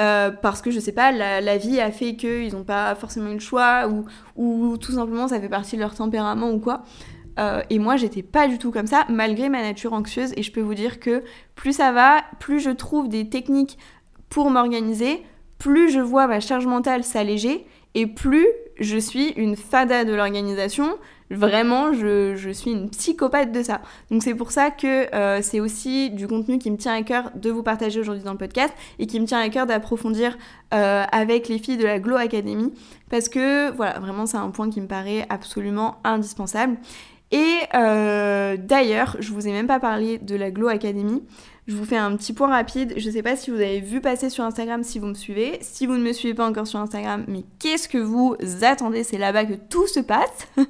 [0.00, 3.34] Euh, parce que je sais pas, la, vie a fait qu'ils n'ont pas forcément eu
[3.34, 4.04] le choix ou,
[4.36, 6.84] ou tout simplement ça fait partie de leur tempérament ou quoi.
[7.38, 10.32] Euh, et moi, j'étais pas du tout comme ça, malgré ma nature anxieuse.
[10.36, 11.22] Et je peux vous dire que
[11.54, 13.78] plus ça va, plus je trouve des techniques
[14.28, 15.22] pour m'organiser,
[15.58, 18.46] plus je vois ma charge mentale s'alléger, et plus
[18.78, 20.98] je suis une fada de l'organisation.
[21.30, 23.82] Vraiment, je, suis une psychopathe de ça.
[24.10, 27.30] Donc c'est pour ça que euh, c'est aussi du contenu qui me tient à cœur
[27.34, 30.38] de vous partager aujourd'hui dans le podcast et qui me tient à cœur d'approfondir
[30.72, 32.72] euh, avec les filles de la Glow Academy.
[33.10, 36.78] Parce que voilà, vraiment c'est un point qui me paraît absolument indispensable.
[37.30, 41.22] Et euh, d'ailleurs, je vous ai même pas parlé de la Glow Academy.
[41.66, 42.94] Je vous fais un petit point rapide.
[42.96, 45.58] Je sais pas si vous avez vu passer sur Instagram si vous me suivez.
[45.60, 49.04] Si vous ne me suivez pas encore sur Instagram, mais qu'est-ce que vous attendez?
[49.04, 50.48] C'est là-bas que tout se passe.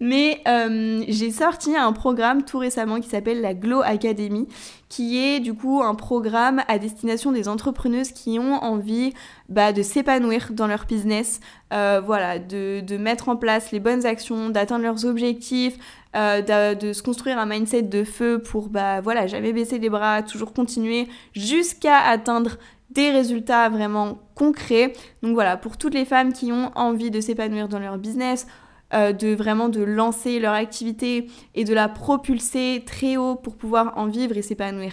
[0.00, 4.48] Mais euh, j'ai sorti un programme tout récemment qui s'appelle la Glow Academy,
[4.88, 9.12] qui est du coup un programme à destination des entrepreneuses qui ont envie
[9.48, 11.40] bah, de s'épanouir dans leur business,
[11.72, 15.76] euh, voilà, de, mettre en place les bonnes actions, d'atteindre leurs objectifs,
[16.16, 19.90] euh, de, de, se construire un mindset de feu pour bah voilà jamais baisser les
[19.90, 22.56] bras, toujours continuer jusqu'à atteindre
[22.90, 24.92] des résultats vraiment concrets.
[25.22, 28.46] Donc voilà, pour toutes les femmes qui ont envie de s'épanouir dans leur business,
[28.92, 33.94] euh, de vraiment de lancer leur activité et de la propulser très haut pour pouvoir
[33.96, 34.92] en vivre et s'épanouir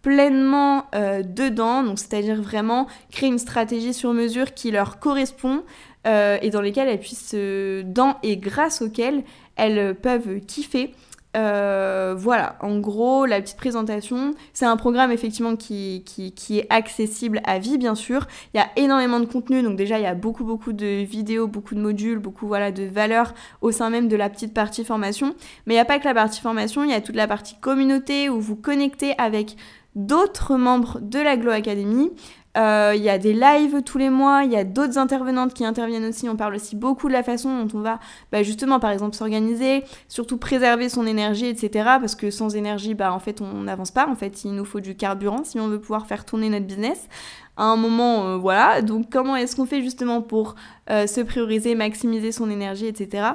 [0.00, 5.62] pleinement euh, dedans, donc c'est-à-dire vraiment créer une stratégie sur mesure qui leur correspond
[6.06, 7.36] euh, et dans lesquelles elles puissent,
[7.84, 9.22] dans et grâce auxquelles
[9.56, 10.92] elles peuvent kiffer
[11.34, 16.04] euh, voilà, en gros, la petite présentation, c'est un programme effectivement qui,
[16.50, 18.26] est accessible à vie, bien sûr.
[18.52, 21.46] Il y a énormément de contenu, donc déjà, il y a beaucoup, beaucoup de vidéos,
[21.46, 25.34] beaucoup de modules, beaucoup voilà, de valeurs au sein même de la petite partie formation.
[25.66, 27.56] Mais il n'y a pas que la partie formation, il y a toute la partie
[27.60, 29.56] communauté où vous connectez avec
[29.94, 32.10] d'autres membres de la Glow Academy.
[32.58, 35.64] Euh, il y a des lives tous les mois, il y a d'autres intervenantes qui
[35.64, 36.28] interviennent aussi.
[36.28, 37.98] On parle aussi beaucoup de la façon dont on va
[38.30, 41.70] bah, justement par exemple s'organiser, surtout préserver son énergie, etc.
[41.98, 44.06] Parce que sans énergie, bah, en fait on n'avance pas.
[44.06, 47.08] En fait il nous faut du carburant si on veut pouvoir faire tourner notre business.
[47.56, 48.82] À un moment, euh, voilà.
[48.82, 50.54] Donc comment est-ce qu'on fait justement pour
[50.90, 53.28] euh, se prioriser, maximiser son énergie, etc.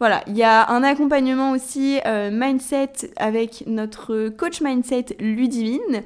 [0.00, 2.00] Voilà, il y a un accompagnement aussi
[2.32, 6.02] mindset avec notre coach mindset Ludivine.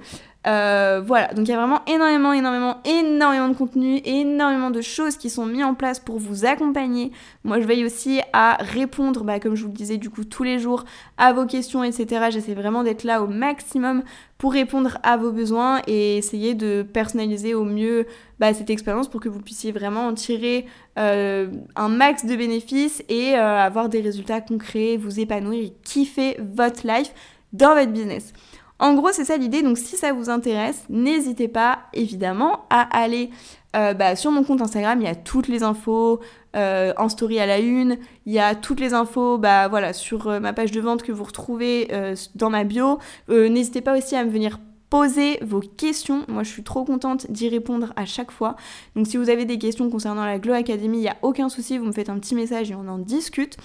[0.48, 5.18] Euh, voilà, donc il y a vraiment énormément, énormément, énormément de contenu, énormément de choses
[5.18, 7.12] qui sont mises en place pour vous accompagner.
[7.44, 10.44] Moi, je veille aussi à répondre, bah, comme je vous le disais, du coup, tous
[10.44, 10.86] les jours
[11.18, 12.28] à vos questions, etc.
[12.30, 14.02] J'essaie vraiment d'être là au maximum
[14.38, 18.06] pour répondre à vos besoins et essayer de personnaliser au mieux
[18.38, 20.64] bah, cette expérience pour que vous puissiez vraiment en tirer
[20.98, 26.38] euh, un max de bénéfices et euh, avoir des résultats concrets, vous épanouir et kiffer
[26.40, 27.12] votre life
[27.52, 28.32] dans votre business.
[28.78, 29.62] En gros, c'est ça l'idée.
[29.62, 33.30] Donc, si ça vous intéresse, n'hésitez pas évidemment à aller
[33.76, 35.00] euh, bah, sur mon compte Instagram.
[35.00, 36.20] Il y a toutes les infos
[36.56, 37.98] euh, en story à la une.
[38.24, 41.12] Il y a toutes les infos bah, voilà, sur euh, ma page de vente que
[41.12, 41.88] vous retrouvez
[42.34, 42.98] dans ma bio.
[43.28, 44.58] N'hésitez pas aussi à me venir
[44.90, 46.24] poser vos questions.
[46.28, 48.56] Moi, je suis trop contente d'y répondre à chaque fois.
[48.96, 51.78] Donc, si vous avez des questions concernant la Glow Academy, il n'y a aucun souci.
[51.78, 53.56] Vous me faites un petit message et on en discute.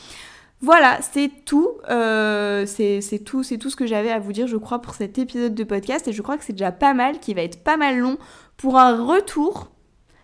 [0.63, 1.71] Voilà, c'est tout.
[1.89, 5.17] Euh, c'est tout, c'est tout ce que j'avais à vous dire, je crois, pour cet
[5.17, 6.07] épisode de podcast.
[6.07, 8.17] Et je crois que c'est déjà pas mal, qui va être pas mal long
[8.55, 9.71] pour un retour.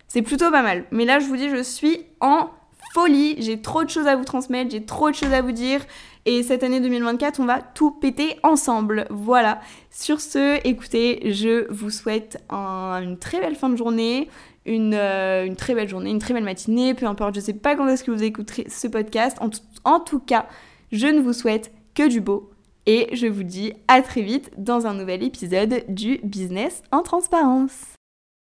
[0.07, 0.85] C'est plutôt pas mal.
[0.91, 2.51] Mais là, je vous dis, je suis en
[2.93, 3.35] folie.
[3.39, 5.81] J'ai trop de choses à vous transmettre, j'ai trop de choses à vous dire.
[6.25, 9.07] Et cette année 2024, on va tout péter ensemble.
[9.09, 9.59] Voilà.
[9.91, 14.29] Sur ce, écoutez, je vous souhaite une très belle fin de journée.
[14.69, 17.87] Euh, une, très belle journée, une très belle matinée, peu importe, je sais pas quand
[17.87, 19.37] est-ce que vous écouterez ce podcast.
[19.83, 20.45] En tout cas,
[20.91, 22.51] je ne vous souhaite que du beau
[22.85, 27.98] et je vous dis à très vite dans un nouvel épisode du Business en transparence.